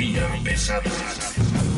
Economía 0.00 0.42
pesada. 0.42 1.69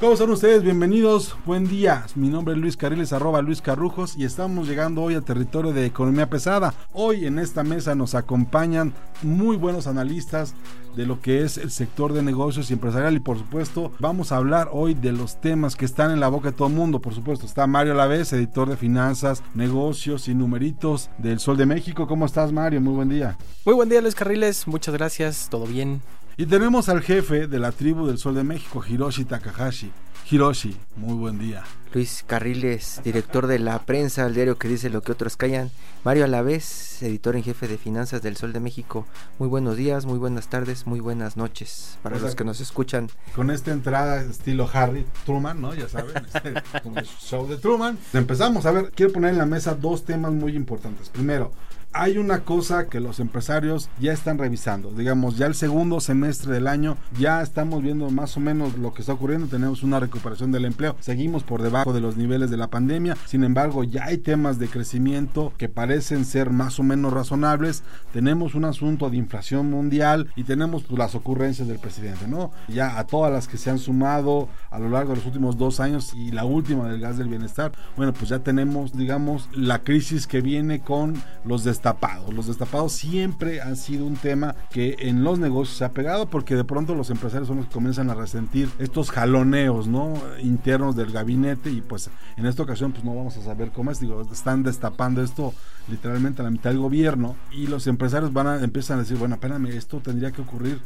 ¿Cómo 0.00 0.12
están 0.14 0.30
ustedes? 0.30 0.62
Bienvenidos, 0.62 1.36
buen 1.44 1.68
día. 1.68 2.06
Mi 2.14 2.28
nombre 2.28 2.54
es 2.54 2.60
Luis 2.60 2.76
Carriles, 2.76 3.12
arroba 3.12 3.42
Luis 3.42 3.60
Carrujos, 3.60 4.16
y 4.16 4.24
estamos 4.24 4.66
llegando 4.66 5.02
hoy 5.02 5.14
al 5.14 5.24
territorio 5.24 5.72
de 5.72 5.86
economía 5.86 6.28
pesada. 6.30 6.74
Hoy 6.92 7.26
en 7.26 7.38
esta 7.38 7.62
mesa 7.62 7.94
nos 7.94 8.14
acompañan 8.14 8.94
muy 9.22 9.56
buenos 9.56 9.86
analistas 9.86 10.54
de 10.96 11.06
lo 11.06 11.20
que 11.20 11.42
es 11.44 11.58
el 11.58 11.70
sector 11.70 12.12
de 12.12 12.22
negocios 12.22 12.70
y 12.70 12.72
empresarial 12.72 13.14
y 13.14 13.20
por 13.20 13.38
supuesto 13.38 13.92
vamos 14.00 14.32
a 14.32 14.36
hablar 14.38 14.70
hoy 14.72 14.94
de 14.94 15.12
los 15.12 15.40
temas 15.40 15.76
que 15.76 15.84
están 15.84 16.10
en 16.10 16.18
la 16.18 16.28
boca 16.28 16.50
de 16.50 16.56
todo 16.56 16.68
el 16.68 16.74
mundo. 16.74 17.00
Por 17.00 17.14
supuesto 17.14 17.46
está 17.46 17.66
Mario 17.66 17.92
Alavés, 17.92 18.32
editor 18.32 18.68
de 18.68 18.76
finanzas, 18.76 19.42
negocios 19.54 20.28
y 20.28 20.34
numeritos 20.34 21.10
del 21.18 21.38
Sol 21.38 21.56
de 21.56 21.66
México. 21.66 22.06
¿Cómo 22.08 22.26
estás 22.26 22.52
Mario? 22.52 22.80
Muy 22.80 22.94
buen 22.94 23.08
día. 23.08 23.36
Muy 23.64 23.74
buen 23.74 23.88
día 23.88 24.00
Luis 24.00 24.14
Carriles, 24.14 24.66
muchas 24.66 24.94
gracias, 24.94 25.48
todo 25.50 25.66
bien. 25.66 26.00
Y 26.36 26.46
tenemos 26.46 26.88
al 26.88 27.02
jefe 27.02 27.46
de 27.46 27.58
la 27.58 27.72
tribu 27.72 28.06
del 28.06 28.18
Sol 28.18 28.34
de 28.34 28.44
México, 28.44 28.82
Hiroshi 28.86 29.24
Takahashi. 29.24 29.92
Hiroshi, 30.30 30.76
muy 30.96 31.14
buen 31.14 31.38
día. 31.38 31.64
Luis 31.92 32.24
Carriles, 32.24 33.00
director 33.02 33.48
de 33.48 33.58
la 33.58 33.80
prensa, 33.80 34.24
el 34.24 34.34
diario 34.34 34.56
que 34.56 34.68
dice 34.68 34.90
lo 34.90 35.02
que 35.02 35.10
otros 35.10 35.36
callan. 35.36 35.70
Mario 36.04 36.24
Alavés, 36.24 37.02
editor 37.02 37.34
en 37.34 37.42
jefe 37.42 37.66
de 37.66 37.76
finanzas 37.78 38.22
del 38.22 38.36
Sol 38.36 38.52
de 38.52 38.60
México. 38.60 39.06
Muy 39.40 39.48
buenos 39.48 39.76
días, 39.76 40.06
muy 40.06 40.18
buenas 40.18 40.48
tardes, 40.48 40.86
muy 40.86 41.00
buenas 41.00 41.36
noches 41.36 41.98
para 42.02 42.14
O 42.14 42.18
sea, 42.20 42.28
los 42.28 42.36
que 42.36 42.44
nos 42.44 42.60
escuchan. 42.60 43.08
Con 43.34 43.50
esta 43.50 43.72
entrada 43.72 44.22
estilo 44.22 44.70
Harry 44.72 45.04
Truman, 45.26 45.60
¿no? 45.60 45.74
Ya 45.74 45.88
saben, 45.88 46.24
este, 46.32 46.54
como 46.82 46.98
el 46.98 47.06
show 47.06 47.48
de 47.48 47.56
Truman. 47.56 47.98
Empezamos, 48.12 48.66
a 48.66 48.70
ver, 48.70 48.92
quiero 48.94 49.12
poner 49.12 49.32
en 49.32 49.38
la 49.38 49.46
mesa 49.46 49.74
dos 49.74 50.04
temas 50.04 50.32
muy 50.32 50.54
importantes. 50.54 51.08
Primero, 51.08 51.52
hay 51.92 52.18
una 52.18 52.44
cosa 52.44 52.86
que 52.86 53.00
los 53.00 53.18
empresarios 53.18 53.88
ya 53.98 54.12
están 54.12 54.38
revisando. 54.38 54.92
Digamos, 54.92 55.36
ya 55.36 55.46
el 55.46 55.54
segundo 55.54 56.00
semestre 56.00 56.52
del 56.52 56.68
año 56.68 56.96
ya 57.18 57.42
estamos 57.42 57.82
viendo 57.82 58.08
más 58.10 58.36
o 58.36 58.40
menos 58.40 58.78
lo 58.78 58.94
que 58.94 59.02
está 59.02 59.14
ocurriendo. 59.14 59.48
Tenemos 59.48 59.82
una 59.82 59.98
recuperación 59.98 60.52
del 60.52 60.66
empleo. 60.66 60.96
Seguimos 61.00 61.42
por 61.42 61.62
debajo 61.62 61.92
de 61.92 62.00
los 62.00 62.16
niveles 62.16 62.50
de 62.50 62.56
la 62.56 62.70
pandemia. 62.70 63.16
Sin 63.26 63.42
embargo, 63.42 63.82
ya 63.82 64.04
hay 64.04 64.18
temas 64.18 64.58
de 64.58 64.68
crecimiento 64.68 65.52
que 65.58 65.68
parecen 65.68 66.24
ser 66.24 66.50
más 66.50 66.78
o 66.78 66.84
menos 66.84 67.12
razonables. 67.12 67.82
Tenemos 68.12 68.54
un 68.54 68.66
asunto 68.66 69.10
de 69.10 69.16
inflación 69.16 69.70
mundial 69.70 70.30
y 70.36 70.44
tenemos 70.44 70.88
las 70.92 71.16
ocurrencias 71.16 71.66
del 71.66 71.80
presidente, 71.80 72.28
¿no? 72.28 72.52
Ya 72.68 72.98
a 72.98 73.06
todas 73.06 73.32
las 73.32 73.48
que 73.48 73.56
se 73.56 73.68
han 73.68 73.78
sumado 73.78 74.48
a 74.70 74.78
lo 74.78 74.88
largo 74.90 75.10
de 75.10 75.16
los 75.16 75.26
últimos 75.26 75.58
dos 75.58 75.80
años 75.80 76.14
y 76.14 76.30
la 76.30 76.44
última 76.44 76.88
del 76.88 77.00
gas 77.00 77.18
del 77.18 77.28
bienestar, 77.28 77.72
bueno, 77.96 78.12
pues 78.12 78.28
ya 78.28 78.38
tenemos, 78.38 78.96
digamos, 78.96 79.48
la 79.52 79.80
crisis 79.80 80.28
que 80.28 80.40
viene 80.40 80.80
con 80.80 81.20
los 81.44 81.64
destapados. 81.80 82.34
Los 82.34 82.46
destapados 82.46 82.92
siempre 82.92 83.62
han 83.62 83.76
sido 83.76 84.04
un 84.04 84.16
tema 84.16 84.54
que 84.70 84.96
en 84.98 85.24
los 85.24 85.38
negocios 85.38 85.78
se 85.78 85.84
ha 85.84 85.92
pegado 85.92 86.28
porque 86.28 86.54
de 86.54 86.64
pronto 86.64 86.94
los 86.94 87.08
empresarios 87.08 87.48
son 87.48 87.56
los 87.56 87.66
que 87.66 87.72
comienzan 87.72 88.10
a 88.10 88.14
resentir 88.14 88.68
estos 88.78 89.10
jaloneos, 89.10 89.86
¿no? 89.86 90.12
Internos 90.42 90.94
del 90.94 91.10
gabinete 91.10 91.70
y 91.70 91.80
pues 91.80 92.10
en 92.36 92.44
esta 92.44 92.62
ocasión 92.62 92.92
pues 92.92 93.02
no 93.02 93.14
vamos 93.14 93.38
a 93.38 93.42
saber 93.42 93.70
cómo 93.70 93.90
es, 93.90 93.98
digo, 93.98 94.20
están 94.30 94.62
destapando 94.62 95.22
esto 95.22 95.54
literalmente 95.88 96.42
a 96.42 96.44
la 96.44 96.50
mitad 96.50 96.70
del 96.70 96.78
gobierno 96.78 97.34
y 97.50 97.66
los 97.66 97.86
empresarios 97.86 98.32
van 98.32 98.46
a 98.46 98.62
empiezan 98.62 98.98
a 98.98 99.02
decir, 99.02 99.16
bueno, 99.16 99.36
espérame, 99.36 99.66
esto 99.68 100.00
tendría 100.00 100.30
que 100.30 100.42
ocurrir, 100.42 100.80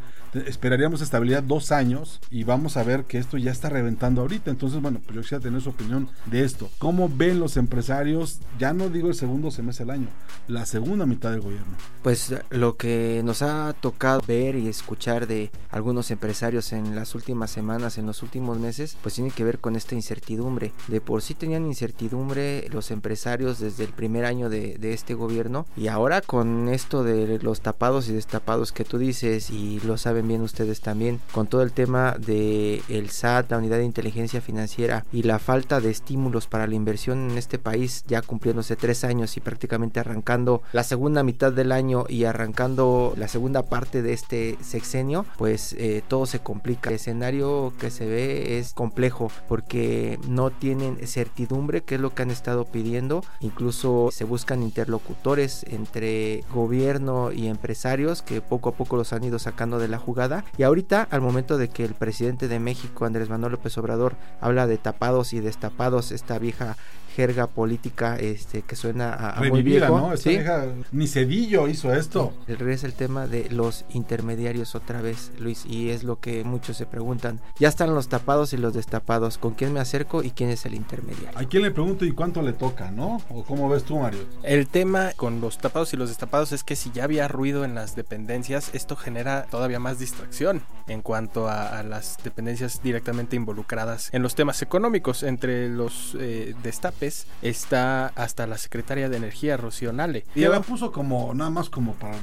esperaríamos 0.47 1.01
estabilidad 1.01 1.43
dos 1.43 1.73
años 1.73 2.21
y 2.31 2.45
vamos 2.45 2.77
a 2.77 2.85
ver 2.85 3.05
que 3.05 3.19
esto 3.19 3.37
ya 3.37 3.51
está 3.51 3.69
reventando 3.69 4.21
ahorita, 4.21 4.51
entonces 4.51 4.81
bueno, 4.81 5.01
pues 5.05 5.17
yo 5.17 5.23
quisiera 5.23 5.43
tener 5.43 5.61
su 5.61 5.71
opinión 5.71 6.09
de 6.27 6.45
esto. 6.45 6.71
¿Cómo 6.79 7.09
ven 7.09 7.41
los 7.41 7.57
empresarios, 7.57 8.39
ya 8.61 8.73
no 8.73 8.89
digo 8.89 9.09
el 9.09 9.15
segundo 9.15 9.51
semestre 9.51 9.85
del 9.85 9.95
año, 9.95 10.09
la 10.47 10.67
segunda 10.67 10.84
mitad 11.07 11.31
del 11.31 11.41
gobierno? 11.41 11.77
Pues 12.03 12.35
lo 12.51 12.77
que 12.77 13.23
nos 13.25 13.43
ha 13.43 13.75
tocado 13.81 14.21
ver 14.27 14.57
y 14.57 14.69
escuchar 14.69 15.27
de 15.27 15.51
algunos 15.71 16.11
empresarios 16.11 16.73
en 16.73 16.95
las 16.95 17.15
últimas 17.15 17.51
semanas, 17.51 17.97
en 17.99 18.07
los 18.07 18.23
últimos 18.23 18.59
meses, 18.59 18.97
pues 19.03 19.15
tiene 19.15 19.31
que 19.31 19.45
ver 19.45 19.59
con 19.59 19.75
esta 19.75 19.95
incertidumbre. 19.95 20.73
De 20.89 21.01
por 21.01 21.23
sí 21.23 21.35
tenían 21.35 21.67
incertidumbre 21.67 22.69
los 22.71 22.91
empresarios 22.91 23.59
desde 23.59 23.85
el 23.85 23.93
primer 23.93 24.25
año 24.25 24.51
de, 24.51 24.77
de 24.79 24.93
este 24.93 25.15
gobierno 25.15 25.67
y 25.77 25.89
ahora 25.89 26.21
con 26.21 26.69
esto 26.69 27.05
de 27.05 27.39
los 27.39 27.61
tapados 27.61 28.09
y 28.09 28.13
destapados 28.13 28.73
que 28.73 28.85
tú 28.85 28.99
dices 28.99 29.51
y 29.51 29.81
lo 29.81 29.97
saben 29.97 30.29
bien 30.29 30.43
ustedes 30.43 30.81
también, 30.81 31.21
con 31.33 31.47
todo 31.47 31.63
el 31.63 31.73
tema 31.73 32.17
de 32.19 32.83
el 32.89 33.11
SAT, 33.11 33.51
la 33.51 33.59
Unidad 33.59 33.79
de 33.79 33.85
Inteligencia 33.85 34.41
Financiera 34.41 35.05
y 35.13 35.23
la 35.23 35.39
falta 35.39 35.81
de 35.81 35.91
estímulos 35.91 36.47
para 36.47 36.67
la 36.67 36.75
inversión 36.75 37.31
en 37.31 37.39
este 37.39 37.59
país 37.59 38.05
ya 38.07 38.21
cumpliéndose 38.23 38.77
tres 38.77 39.05
años 39.05 39.37
y 39.37 39.41
prácticamente 39.41 40.01
arrancando 40.01 40.63
la 40.75 40.83
segunda 40.83 41.23
mitad 41.23 41.53
del 41.53 41.71
año 41.71 42.05
y 42.09 42.25
arrancando 42.25 43.15
la 43.17 43.29
segunda 43.29 43.63
parte 43.63 44.03
de 44.03 44.13
este 44.13 44.59
sexenio, 44.61 45.25
pues 45.39 45.73
eh, 45.79 46.03
todo 46.09 46.27
se 46.27 46.41
complica. 46.41 46.91
El 46.91 46.97
escenario 46.97 47.73
que 47.79 47.93
se 47.93 48.07
ve 48.07 48.59
es 48.59 48.75
complejo 48.75 49.31
porque 49.47 50.19
no 50.27 50.51
tienen 50.51 50.99
certidumbre, 51.07 51.83
que 51.83 51.95
es 51.95 52.01
lo 52.01 52.13
que 52.13 52.23
han 52.23 52.33
estado 52.33 52.65
pidiendo. 52.65 53.23
Incluso 53.39 54.09
se 54.11 54.25
buscan 54.25 54.65
interlocutores 54.65 55.65
entre 55.69 56.43
gobierno 56.53 57.31
y 57.31 57.47
empresarios 57.47 58.23
que 58.23 58.41
poco 58.41 58.71
a 58.71 58.73
poco 58.73 58.97
los 58.97 59.13
han 59.13 59.23
ido 59.23 59.39
sacando 59.39 59.79
de 59.79 59.87
la 59.87 59.99
jugada. 59.99 60.45
Y 60.59 60.65
ahorita, 60.65 61.07
al 61.09 61.21
momento 61.21 61.57
de 61.57 61.69
que 61.69 61.85
el 61.85 61.95
presidente 61.95 62.49
de 62.49 62.59
México, 62.59 63.05
Andrés 63.05 63.29
Manuel 63.29 63.53
López 63.53 63.79
Obrador, 63.79 64.17
habla 64.41 64.67
de 64.67 64.79
tapados 64.79 65.35
y 65.35 65.39
destapados, 65.39 66.11
esta 66.11 66.41
vieja 66.41 66.77
jerga 67.15 67.47
política 67.47 68.17
este 68.17 68.63
que 68.63 68.77
suena 68.77 69.13
a, 69.15 69.39
a 69.39 69.43
muy 69.45 69.63
viejo, 69.63 69.99
¿no? 69.99 70.13
Esta 70.13 70.31
¿sí? 70.31 70.37
vieja- 70.37 70.67
ni 70.93 71.07
Cedillo 71.07 71.69
hizo 71.69 71.95
esto. 71.95 72.33
El 72.47 72.59
regresa 72.59 72.87
el 72.87 72.95
tema 72.95 73.27
de 73.27 73.49
los 73.51 73.85
intermediarios 73.91 74.75
otra 74.75 75.01
vez, 75.01 75.31
Luis, 75.39 75.65
y 75.67 75.91
es 75.91 76.03
lo 76.05 76.19
que 76.21 76.45
muchos 76.45 76.77
se 76.77 76.87
preguntan. 76.87 77.41
Ya 77.59 77.69
están 77.69 77.95
los 77.95 78.09
tapados 78.09 78.53
y 78.53 78.57
los 78.57 78.75
destapados. 78.75 79.39
¿Con 79.39 79.55
quién 79.55 79.73
me 79.73 79.81
acerco 79.81 80.23
y 80.23 80.31
quién 80.31 80.51
es 80.51 80.67
el 80.67 80.75
intermediario? 80.75 81.39
¿A 81.39 81.45
quién 81.45 81.63
le 81.63 81.71
pregunto 81.71 82.05
y 82.05 82.13
cuánto 82.13 82.43
le 82.43 82.53
toca, 82.53 82.91
no? 82.91 83.21
¿O 83.31 83.45
cómo 83.45 83.69
ves 83.69 83.85
tú, 83.85 83.99
Mario? 83.99 84.21
El 84.43 84.67
tema 84.67 85.13
con 85.17 85.41
los 85.41 85.59
tapados 85.59 85.93
y 85.95 85.97
los 85.97 86.09
destapados 86.09 86.53
es 86.53 86.65
que 86.65 86.75
si 86.77 86.91
ya 86.91 87.05
había 87.05 87.29
ruido 87.29 87.65
en 87.65 87.75
las 87.75 87.95
dependencias, 87.95 88.71
esto 88.75 88.97
genera 88.97 89.47
todavía 89.51 89.79
más 89.79 89.99
distracción 89.99 90.63
en 90.89 91.01
cuanto 91.03 91.49
a, 91.49 91.79
a 91.79 91.83
las 91.83 92.17
dependencias 92.25 92.83
directamente 92.83 93.37
involucradas 93.37 94.09
en 94.13 94.23
los 94.23 94.35
temas 94.35 94.61
económicos. 94.63 95.23
Entre 95.23 95.69
los 95.69 96.17
eh, 96.19 96.55
destapes 96.63 97.04
está 97.43 98.09
hasta 98.09 98.47
la 98.47 98.59
secretaria 98.59 99.09
de 99.09 99.17
Energía, 99.17 99.57
Rocío 99.57 99.93
Nale. 99.93 100.25
Y 100.35 100.41
la 100.43 100.61
puso 100.61 100.93
como, 100.93 101.35
nada 101.35 101.51
más 101.51 101.69
como 101.71 101.95
para 101.95 102.17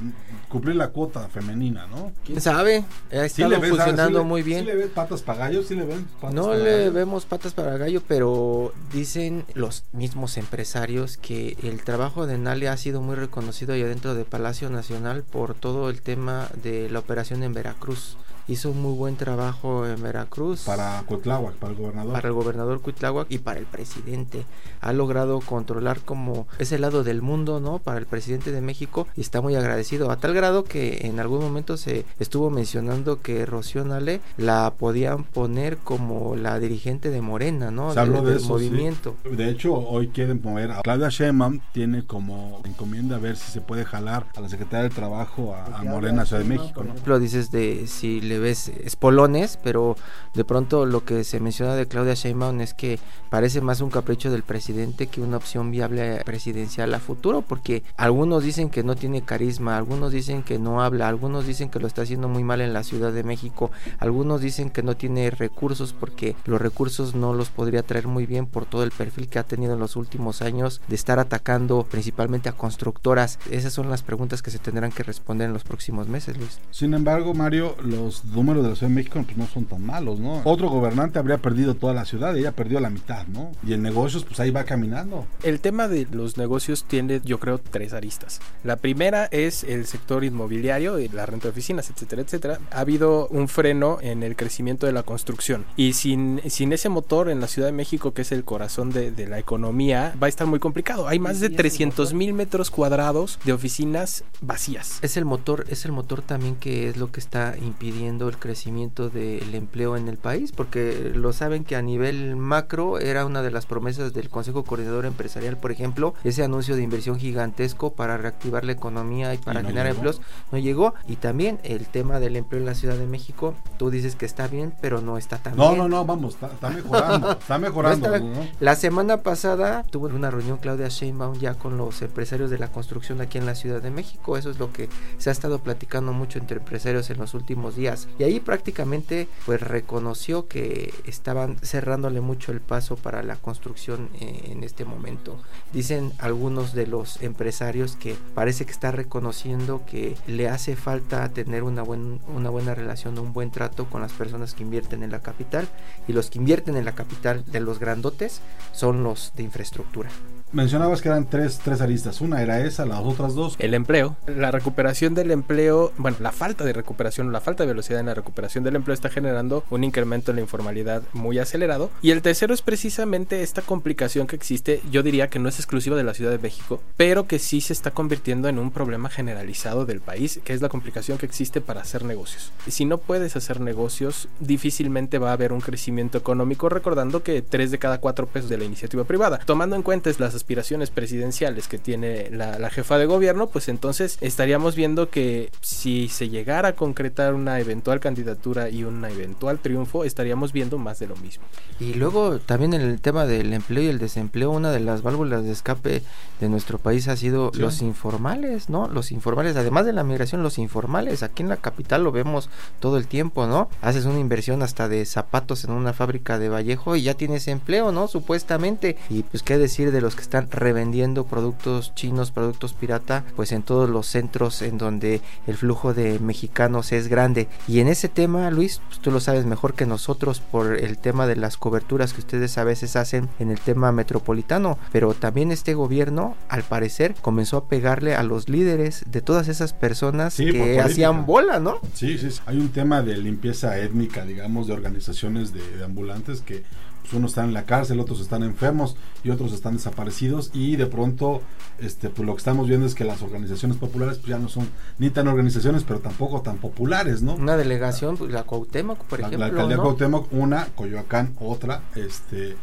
cumplir 0.48 0.76
la 0.76 0.88
cuota 0.88 1.28
femenina, 1.28 1.86
¿no? 1.86 2.12
¿Quién 2.24 2.40
sabe? 2.40 2.84
Ha 3.10 3.28
Sí 3.28 3.42
estado 3.42 3.50
le 3.50 3.58
ves, 3.58 3.72
ah, 3.72 3.74
funcionando 3.76 4.18
sí 4.18 4.24
le- 4.24 4.28
muy 4.28 4.42
bien. 4.42 4.60
Sí 4.60 4.66
le 4.66 4.74
ves 4.76 4.90
patas 4.90 5.22
para 5.22 5.38
gallo, 5.40 5.62
sí 5.62 5.74
le 5.74 5.84
ven 5.84 6.04
patas 6.20 6.34
No 6.34 6.46
para 6.46 6.58
le 6.58 6.78
gallo. 6.78 6.92
vemos 6.92 7.24
patas 7.24 7.52
para 7.54 7.76
gallo, 7.78 8.02
pero 8.06 8.72
dicen 8.92 9.44
los 9.54 9.84
mismos 9.92 10.36
empresarios 10.36 11.16
que 11.16 11.56
el 11.62 11.82
trabajo 11.84 12.26
de 12.26 12.38
Nale 12.38 12.68
ha 12.68 12.76
sido 12.76 13.00
muy 13.00 13.16
reconocido 13.16 13.74
allá 13.74 13.86
dentro 13.86 14.14
de 14.14 14.24
Palacio 14.24 14.70
Nacional 14.70 15.22
por 15.22 15.54
todo 15.54 15.90
el 15.90 16.02
tema 16.02 16.48
de 16.62 16.88
la 16.90 16.98
operación 16.98 17.42
en 17.42 17.52
Veracruz. 17.54 18.16
Hizo 18.48 18.70
un 18.70 18.82
muy 18.82 18.94
buen 18.94 19.16
trabajo 19.16 19.86
en 19.86 20.02
Veracruz. 20.02 20.62
Para 20.62 21.02
Cuitláhuac, 21.06 21.54
para 21.54 21.72
el 21.72 21.78
gobernador. 21.78 22.12
para 22.12 22.28
el 22.28 22.34
gobernador 22.34 22.80
Cuitláhuac 22.80 23.30
y 23.30 23.38
para 23.38 23.58
el 23.60 23.66
presidente. 23.66 24.44
Ha 24.80 24.92
logrado 24.92 25.40
controlar 25.40 26.00
como 26.00 26.46
ese 26.58 26.78
lado 26.78 27.04
del 27.04 27.22
mundo, 27.22 27.60
¿no? 27.60 27.78
Para 27.78 27.98
el 27.98 28.06
presidente 28.06 28.50
de 28.52 28.60
México 28.60 29.06
y 29.16 29.20
está 29.20 29.40
muy 29.40 29.54
agradecido. 29.54 30.10
A 30.10 30.16
tal 30.16 30.34
grado 30.34 30.64
que 30.64 31.06
en 31.06 31.20
algún 31.20 31.40
momento 31.40 31.76
se 31.76 32.04
estuvo 32.18 32.50
mencionando 32.50 33.20
que 33.20 33.46
Rocío 33.46 33.84
Nale 33.84 34.20
la 34.36 34.72
podían 34.76 35.24
poner 35.24 35.78
como 35.78 36.36
la 36.36 36.58
dirigente 36.58 37.10
de 37.10 37.20
Morena, 37.20 37.70
¿no? 37.70 37.92
Se 37.92 38.00
habló 38.00 38.22
de 38.22 38.36
eso, 38.36 38.48
movimiento. 38.48 39.16
sí. 39.22 39.36
De 39.36 39.48
hecho, 39.50 39.74
hoy 39.74 40.08
quieren 40.08 40.40
mover 40.42 40.72
a 40.72 40.82
Claudia 40.82 41.08
Sheinbaum, 41.08 41.60
tiene 41.72 42.04
como 42.04 42.60
encomienda 42.64 43.18
ver 43.18 43.36
si 43.36 43.50
se 43.52 43.60
puede 43.60 43.84
jalar 43.84 44.26
a 44.36 44.40
la 44.40 44.48
Secretaría 44.48 44.84
del 44.84 44.92
Trabajo 44.92 45.54
a, 45.54 45.64
a 45.78 45.82
Morena, 45.84 46.24
Ciudad 46.24 46.42
de 46.42 46.48
México, 46.48 46.84
¿no? 46.84 46.94
Lo 47.06 47.18
dices 47.18 47.50
de 47.50 47.86
si 47.86 48.20
le 48.20 48.31
ves 48.38 48.68
espolones, 48.84 49.58
pero 49.62 49.96
de 50.34 50.44
pronto 50.44 50.86
lo 50.86 51.04
que 51.04 51.24
se 51.24 51.40
menciona 51.40 51.74
de 51.74 51.86
Claudia 51.86 52.14
Sheinbaum 52.14 52.60
es 52.60 52.74
que 52.74 52.98
parece 53.30 53.60
más 53.60 53.80
un 53.80 53.90
capricho 53.90 54.30
del 54.30 54.42
presidente 54.42 55.06
que 55.06 55.20
una 55.20 55.36
opción 55.36 55.70
viable 55.70 56.22
presidencial 56.24 56.94
a 56.94 57.00
futuro, 57.00 57.42
porque 57.42 57.82
algunos 57.96 58.42
dicen 58.42 58.70
que 58.70 58.82
no 58.82 58.94
tiene 58.96 59.22
carisma, 59.22 59.76
algunos 59.76 60.12
dicen 60.12 60.42
que 60.42 60.58
no 60.58 60.82
habla, 60.82 61.08
algunos 61.08 61.46
dicen 61.46 61.70
que 61.70 61.78
lo 61.78 61.86
está 61.86 62.02
haciendo 62.02 62.28
muy 62.28 62.44
mal 62.44 62.60
en 62.60 62.72
la 62.72 62.84
Ciudad 62.84 63.12
de 63.12 63.24
México, 63.24 63.70
algunos 63.98 64.40
dicen 64.40 64.70
que 64.70 64.82
no 64.82 64.96
tiene 64.96 65.30
recursos 65.30 65.92
porque 65.92 66.36
los 66.44 66.60
recursos 66.60 67.14
no 67.14 67.34
los 67.34 67.50
podría 67.50 67.82
traer 67.82 68.06
muy 68.06 68.26
bien 68.26 68.46
por 68.46 68.66
todo 68.66 68.82
el 68.82 68.90
perfil 68.90 69.28
que 69.28 69.38
ha 69.38 69.44
tenido 69.44 69.74
en 69.74 69.80
los 69.80 69.96
últimos 69.96 70.42
años 70.42 70.80
de 70.88 70.94
estar 70.94 71.18
atacando 71.18 71.86
principalmente 71.90 72.48
a 72.48 72.52
constructoras. 72.52 73.38
Esas 73.50 73.72
son 73.72 73.90
las 73.90 74.02
preguntas 74.02 74.42
que 74.42 74.50
se 74.50 74.58
tendrán 74.58 74.92
que 74.92 75.02
responder 75.02 75.46
en 75.46 75.52
los 75.52 75.64
próximos 75.64 76.08
meses, 76.08 76.36
Luis. 76.36 76.60
Sin 76.70 76.94
embargo, 76.94 77.34
Mario, 77.34 77.76
los 77.82 78.21
números 78.24 78.62
de 78.62 78.70
la 78.70 78.76
Ciudad 78.76 78.90
de 78.90 78.94
México 78.94 79.22
pues, 79.24 79.36
no 79.36 79.46
son 79.46 79.64
tan 79.64 79.84
malos, 79.84 80.18
¿no? 80.20 80.42
Otro 80.44 80.68
gobernante 80.68 81.18
habría 81.18 81.38
perdido 81.38 81.74
toda 81.74 81.94
la 81.94 82.04
ciudad, 82.04 82.36
ella 82.36 82.52
perdió 82.52 82.80
la 82.80 82.90
mitad, 82.90 83.26
¿no? 83.26 83.52
Y 83.66 83.72
en 83.72 83.82
negocios, 83.82 84.24
pues 84.24 84.40
ahí 84.40 84.50
va 84.50 84.64
caminando. 84.64 85.26
El 85.42 85.60
tema 85.60 85.88
de 85.88 86.06
los 86.10 86.36
negocios 86.36 86.84
tiene, 86.84 87.20
yo 87.24 87.38
creo, 87.38 87.58
tres 87.58 87.92
aristas. 87.92 88.40
La 88.64 88.76
primera 88.76 89.26
es 89.26 89.64
el 89.64 89.86
sector 89.86 90.24
inmobiliario, 90.24 90.96
la 91.12 91.26
renta 91.26 91.44
de 91.44 91.50
oficinas, 91.50 91.90
etcétera, 91.90 92.22
etcétera. 92.22 92.58
Ha 92.70 92.80
habido 92.80 93.28
un 93.28 93.48
freno 93.48 93.98
en 94.00 94.22
el 94.22 94.36
crecimiento 94.36 94.86
de 94.86 94.92
la 94.92 95.02
construcción. 95.02 95.64
Y 95.76 95.94
sin, 95.94 96.40
sin 96.48 96.72
ese 96.72 96.88
motor 96.88 97.28
en 97.28 97.40
la 97.40 97.48
Ciudad 97.48 97.68
de 97.68 97.72
México, 97.72 98.12
que 98.12 98.22
es 98.22 98.32
el 98.32 98.44
corazón 98.44 98.90
de, 98.90 99.10
de 99.10 99.26
la 99.26 99.38
economía, 99.38 100.14
va 100.22 100.26
a 100.26 100.28
estar 100.28 100.46
muy 100.46 100.58
complicado. 100.58 101.08
Hay 101.08 101.18
más 101.18 101.40
de 101.40 101.50
300 101.50 102.14
mil 102.14 102.32
metros 102.34 102.70
cuadrados 102.70 103.38
de 103.44 103.52
oficinas 103.52 104.24
vacías. 104.40 104.98
Es 105.02 105.16
el 105.16 105.24
motor, 105.24 105.64
es 105.68 105.84
el 105.84 105.92
motor 105.92 106.22
también 106.22 106.56
que 106.56 106.88
es 106.88 106.96
lo 106.96 107.10
que 107.10 107.20
está 107.20 107.56
impidiendo 107.60 108.11
el 108.28 108.38
crecimiento 108.38 109.08
del 109.10 109.54
empleo 109.54 109.96
en 109.96 110.08
el 110.08 110.16
país, 110.16 110.52
porque 110.52 111.12
lo 111.14 111.32
saben 111.32 111.64
que 111.64 111.76
a 111.76 111.82
nivel 111.82 112.36
macro 112.36 112.98
era 112.98 113.24
una 113.26 113.42
de 113.42 113.50
las 113.50 113.66
promesas 113.66 114.12
del 114.12 114.28
Consejo 114.28 114.64
Coordinador 114.64 115.06
Empresarial, 115.06 115.56
por 115.56 115.72
ejemplo, 115.72 116.14
ese 116.24 116.42
anuncio 116.44 116.76
de 116.76 116.82
inversión 116.82 117.18
gigantesco 117.18 117.92
para 117.94 118.16
reactivar 118.18 118.64
la 118.64 118.72
economía 118.72 119.34
y 119.34 119.38
para 119.38 119.60
Y 119.60 119.62
no 119.62 119.68
generar 119.70 119.86
llegó. 119.92 119.96
empleos 120.10 120.20
no 120.52 120.58
llegó 120.58 120.94
y 121.08 121.16
también 121.16 121.58
el 121.64 121.86
tema 121.86 122.20
del 122.20 122.36
empleo 122.36 122.60
en 122.60 122.66
la 122.66 122.74
Ciudad 122.74 122.96
de 122.96 123.06
México, 123.06 123.54
tú 123.78 123.90
dices 123.90 124.16
que 124.16 124.26
está 124.26 124.46
bien, 124.48 124.72
pero 124.80 125.00
no 125.00 125.18
está 125.18 125.38
tan 125.38 125.56
No, 125.56 125.68
bien. 125.70 125.78
no, 125.78 125.88
no, 125.88 126.04
vamos, 126.04 126.34
está, 126.34 126.46
está 126.48 126.70
mejorando, 126.70 127.32
está 127.32 127.58
mejorando. 127.58 128.08
No 128.08 128.14
está- 128.16 128.26
¿no? 128.40 128.46
La 128.60 128.76
semana 128.76 129.18
pasada 129.22 129.82
tuvo 129.84 130.06
una 130.06 130.30
reunión 130.30 130.58
Claudia 130.58 130.88
Sheinbaum 130.88 131.38
ya 131.38 131.54
con 131.54 131.76
los 131.76 132.02
empresarios 132.02 132.50
de 132.50 132.58
la 132.58 132.68
construcción 132.68 133.20
aquí 133.20 133.38
en 133.38 133.46
la 133.46 133.54
Ciudad 133.54 133.80
de 133.82 133.90
México. 133.90 134.36
Eso 134.36 134.50
es 134.50 134.58
lo 134.58 134.72
que 134.72 134.88
se 135.18 135.30
ha 135.30 135.32
estado 135.32 135.58
platicando 135.58 136.12
mucho 136.12 136.38
entre 136.38 136.58
empresarios 136.58 137.10
en 137.10 137.18
los 137.18 137.34
últimos 137.34 137.76
días. 137.76 138.01
Y 138.18 138.24
ahí 138.24 138.40
prácticamente 138.40 139.28
pues 139.46 139.60
reconoció 139.60 140.48
que 140.48 140.92
estaban 141.04 141.58
cerrándole 141.58 142.20
mucho 142.20 142.52
el 142.52 142.60
paso 142.60 142.96
para 142.96 143.22
la 143.22 143.36
construcción 143.36 144.10
eh, 144.20 144.50
en 144.52 144.64
este 144.64 144.84
momento. 144.84 145.38
Dicen 145.72 146.12
algunos 146.18 146.72
de 146.74 146.86
los 146.86 147.22
empresarios 147.22 147.96
que 147.96 148.16
parece 148.34 148.64
que 148.64 148.72
está 148.72 148.90
reconociendo 148.90 149.82
que 149.86 150.16
le 150.26 150.48
hace 150.48 150.76
falta 150.76 151.28
tener 151.30 151.62
una, 151.62 151.82
una 151.82 152.50
buena 152.50 152.74
relación, 152.74 153.18
un 153.18 153.32
buen 153.32 153.50
trato 153.50 153.86
con 153.86 154.02
las 154.02 154.12
personas 154.12 154.54
que 154.54 154.62
invierten 154.62 155.02
en 155.02 155.10
la 155.10 155.20
capital 155.20 155.68
y 156.08 156.12
los 156.12 156.30
que 156.30 156.38
invierten 156.38 156.76
en 156.76 156.84
la 156.84 156.94
capital 156.94 157.44
de 157.46 157.60
los 157.60 157.78
grandotes 157.78 158.40
son 158.72 159.02
los 159.02 159.32
de 159.36 159.42
infraestructura. 159.42 160.10
Mencionabas 160.52 161.00
que 161.00 161.08
eran 161.08 161.24
tres, 161.30 161.60
tres 161.64 161.80
aristas. 161.80 162.20
Una 162.20 162.42
era 162.42 162.60
esa, 162.60 162.84
las 162.84 163.00
otras 163.00 163.34
dos. 163.34 163.56
El 163.58 163.72
empleo, 163.72 164.16
la 164.26 164.50
recuperación 164.50 165.14
del 165.14 165.30
empleo, 165.30 165.92
bueno, 165.96 166.18
la 166.20 166.30
falta 166.30 166.62
de 166.62 166.74
recuperación, 166.74 167.32
la 167.32 167.40
falta 167.40 167.62
de 167.62 167.68
velocidad 167.68 168.00
en 168.00 168.06
la 168.06 168.14
recuperación 168.14 168.62
del 168.62 168.76
empleo 168.76 168.92
está 168.92 169.08
generando 169.08 169.64
un 169.70 169.82
incremento 169.82 170.30
en 170.30 170.36
la 170.36 170.42
informalidad 170.42 171.04
muy 171.14 171.38
acelerado. 171.38 171.90
Y 172.02 172.10
el 172.10 172.20
tercero 172.20 172.52
es 172.52 172.60
precisamente 172.60 173.42
esta 173.42 173.62
complicación 173.62 174.26
que 174.26 174.36
existe, 174.36 174.82
yo 174.90 175.02
diría 175.02 175.30
que 175.30 175.38
no 175.38 175.48
es 175.48 175.58
exclusiva 175.58 175.96
de 175.96 176.04
la 176.04 176.12
Ciudad 176.12 176.30
de 176.30 176.38
México, 176.38 176.82
pero 176.98 177.26
que 177.26 177.38
sí 177.38 177.62
se 177.62 177.72
está 177.72 177.92
convirtiendo 177.92 178.48
en 178.48 178.58
un 178.58 178.72
problema 178.72 179.08
generalizado 179.08 179.86
del 179.86 180.02
país, 180.02 180.38
que 180.44 180.52
es 180.52 180.60
la 180.60 180.68
complicación 180.68 181.16
que 181.16 181.24
existe 181.24 181.62
para 181.62 181.80
hacer 181.80 182.04
negocios. 182.04 182.52
Si 182.66 182.84
no 182.84 182.98
puedes 182.98 183.36
hacer 183.36 183.60
negocios, 183.60 184.28
difícilmente 184.38 185.18
va 185.18 185.30
a 185.30 185.32
haber 185.32 185.54
un 185.54 185.62
crecimiento 185.62 186.18
económico, 186.18 186.68
recordando 186.68 187.22
que 187.22 187.40
3 187.40 187.70
de 187.70 187.78
cada 187.78 188.00
4 188.00 188.26
pesos 188.26 188.50
de 188.50 188.58
la 188.58 188.64
iniciativa 188.64 189.04
privada. 189.04 189.38
Tomando 189.46 189.76
en 189.76 189.82
cuenta 189.82 190.02
las 190.18 190.34
aspiraciones 190.42 190.90
presidenciales 190.90 191.68
que 191.68 191.78
tiene 191.78 192.28
la, 192.30 192.58
la 192.58 192.68
jefa 192.68 192.98
de 192.98 193.06
gobierno, 193.06 193.46
pues 193.46 193.68
entonces 193.68 194.18
estaríamos 194.20 194.74
viendo 194.74 195.08
que 195.08 195.50
si 195.60 196.08
se 196.08 196.28
llegara 196.28 196.70
a 196.70 196.72
concretar 196.74 197.32
una 197.34 197.60
eventual 197.60 198.00
candidatura 198.00 198.68
y 198.68 198.82
un 198.82 199.04
eventual 199.04 199.60
triunfo, 199.60 200.02
estaríamos 200.04 200.52
viendo 200.52 200.78
más 200.78 200.98
de 200.98 201.06
lo 201.06 201.14
mismo. 201.16 201.44
Y 201.78 201.94
luego 201.94 202.38
también 202.40 202.74
en 202.74 202.80
el 202.80 203.00
tema 203.00 203.24
del 203.24 203.52
empleo 203.52 203.84
y 203.84 203.86
el 203.86 203.98
desempleo, 204.00 204.50
una 204.50 204.72
de 204.72 204.80
las 204.80 205.02
válvulas 205.02 205.44
de 205.44 205.52
escape 205.52 206.02
de 206.40 206.48
nuestro 206.48 206.78
país 206.78 207.06
ha 207.06 207.16
sido 207.16 207.50
Sí. 207.54 207.60
los 207.60 207.82
informales, 207.82 208.68
¿no? 208.68 208.88
Los 208.88 209.12
informales, 209.12 209.54
además 209.56 209.86
de 209.86 209.92
la 209.92 210.02
migración, 210.02 210.42
los 210.42 210.58
informales. 210.58 211.22
Aquí 211.22 211.42
en 211.44 211.48
la 211.48 211.56
capital 211.56 212.02
lo 212.02 212.10
vemos 212.10 212.50
todo 212.80 212.96
el 212.98 213.06
tiempo, 213.06 213.46
¿no? 213.46 213.68
Haces 213.80 214.06
una 214.06 214.18
inversión 214.18 214.62
hasta 214.62 214.88
de 214.88 215.04
zapatos 215.06 215.62
en 215.64 215.70
una 215.70 215.92
fábrica 215.92 216.38
de 216.40 216.48
Vallejo 216.48 216.96
y 216.96 217.02
ya 217.02 217.14
tienes 217.14 217.46
empleo, 217.46 217.92
¿no? 217.92 218.08
Supuestamente. 218.08 218.96
Y 219.08 219.22
pues 219.22 219.42
qué 219.44 219.56
decir 219.58 219.92
de 219.92 220.00
los 220.00 220.16
que 220.16 220.22
están 220.32 220.50
revendiendo 220.50 221.26
productos 221.26 221.94
chinos, 221.94 222.30
productos 222.30 222.72
pirata, 222.72 223.22
pues 223.36 223.52
en 223.52 223.62
todos 223.62 223.90
los 223.90 224.06
centros 224.06 224.62
en 224.62 224.78
donde 224.78 225.20
el 225.46 225.58
flujo 225.58 225.92
de 225.92 226.18
mexicanos 226.20 226.92
es 226.92 227.08
grande. 227.08 227.48
Y 227.68 227.80
en 227.80 227.88
ese 227.88 228.08
tema, 228.08 228.50
Luis, 228.50 228.80
pues 228.88 229.00
tú 229.00 229.10
lo 229.10 229.20
sabes 229.20 229.44
mejor 229.44 229.74
que 229.74 229.84
nosotros 229.84 230.40
por 230.40 230.78
el 230.78 230.96
tema 230.96 231.26
de 231.26 231.36
las 231.36 231.58
coberturas 231.58 232.14
que 232.14 232.20
ustedes 232.20 232.56
a 232.56 232.64
veces 232.64 232.96
hacen 232.96 233.28
en 233.40 233.50
el 233.50 233.60
tema 233.60 233.92
metropolitano, 233.92 234.78
pero 234.90 235.12
también 235.12 235.52
este 235.52 235.74
gobierno, 235.74 236.34
al 236.48 236.62
parecer, 236.62 237.14
comenzó 237.20 237.58
a 237.58 237.68
pegarle 237.68 238.14
a 238.14 238.22
los 238.22 238.48
líderes 238.48 239.04
de 239.06 239.20
todas 239.20 239.48
esas 239.48 239.74
personas 239.74 240.32
Sí, 240.32 240.50
que 240.50 240.80
hacían 240.80 241.26
bola, 241.26 241.60
¿no? 241.60 241.78
Sí, 241.92 242.16
sí, 242.16 242.30
sí. 242.30 242.40
Hay 242.46 242.56
un 242.56 242.70
tema 242.70 243.02
de 243.02 243.18
limpieza 243.18 243.78
étnica, 243.78 244.24
digamos, 244.24 244.66
de 244.66 244.72
organizaciones 244.72 245.52
de, 245.52 245.76
de 245.76 245.84
ambulantes 245.84 246.40
que 246.40 246.62
pues, 247.02 247.12
unos 247.14 247.32
están 247.32 247.46
en 247.46 247.54
la 247.54 247.64
cárcel, 247.64 248.00
otros 248.00 248.20
están 248.20 248.42
enfermos 248.42 248.96
y 249.24 249.30
otros 249.30 249.52
están 249.52 249.74
desaparecidos 249.74 250.50
y 250.54 250.76
de 250.76 250.86
pronto 250.86 251.42
este 251.78 252.08
pues 252.10 252.26
lo 252.26 252.34
que 252.34 252.38
estamos 252.38 252.68
viendo 252.68 252.86
es 252.86 252.94
que 252.94 253.04
las 253.04 253.22
organizaciones 253.22 253.76
populares 253.76 254.18
pues 254.18 254.28
ya 254.28 254.38
no 254.38 254.48
son 254.48 254.68
ni 254.98 255.10
tan 255.10 255.28
organizaciones 255.28 255.84
pero 255.84 256.00
tampoco 256.00 256.42
tan 256.42 256.58
populares, 256.58 257.22
¿no? 257.22 257.34
Una 257.34 257.56
delegación, 257.56 258.16
pues, 258.16 258.30
la 258.30 258.44
Cuauhtémoc, 258.44 258.98
por 259.04 259.20
la, 259.20 259.26
ejemplo, 259.26 259.46
la 259.46 259.52
alcaldía 259.52 259.76
¿no? 259.76 259.82
Cuauhtémoc, 259.82 260.32
una, 260.32 260.66
Coyoacán, 260.74 261.34
otra, 261.40 261.82
este 261.94 262.56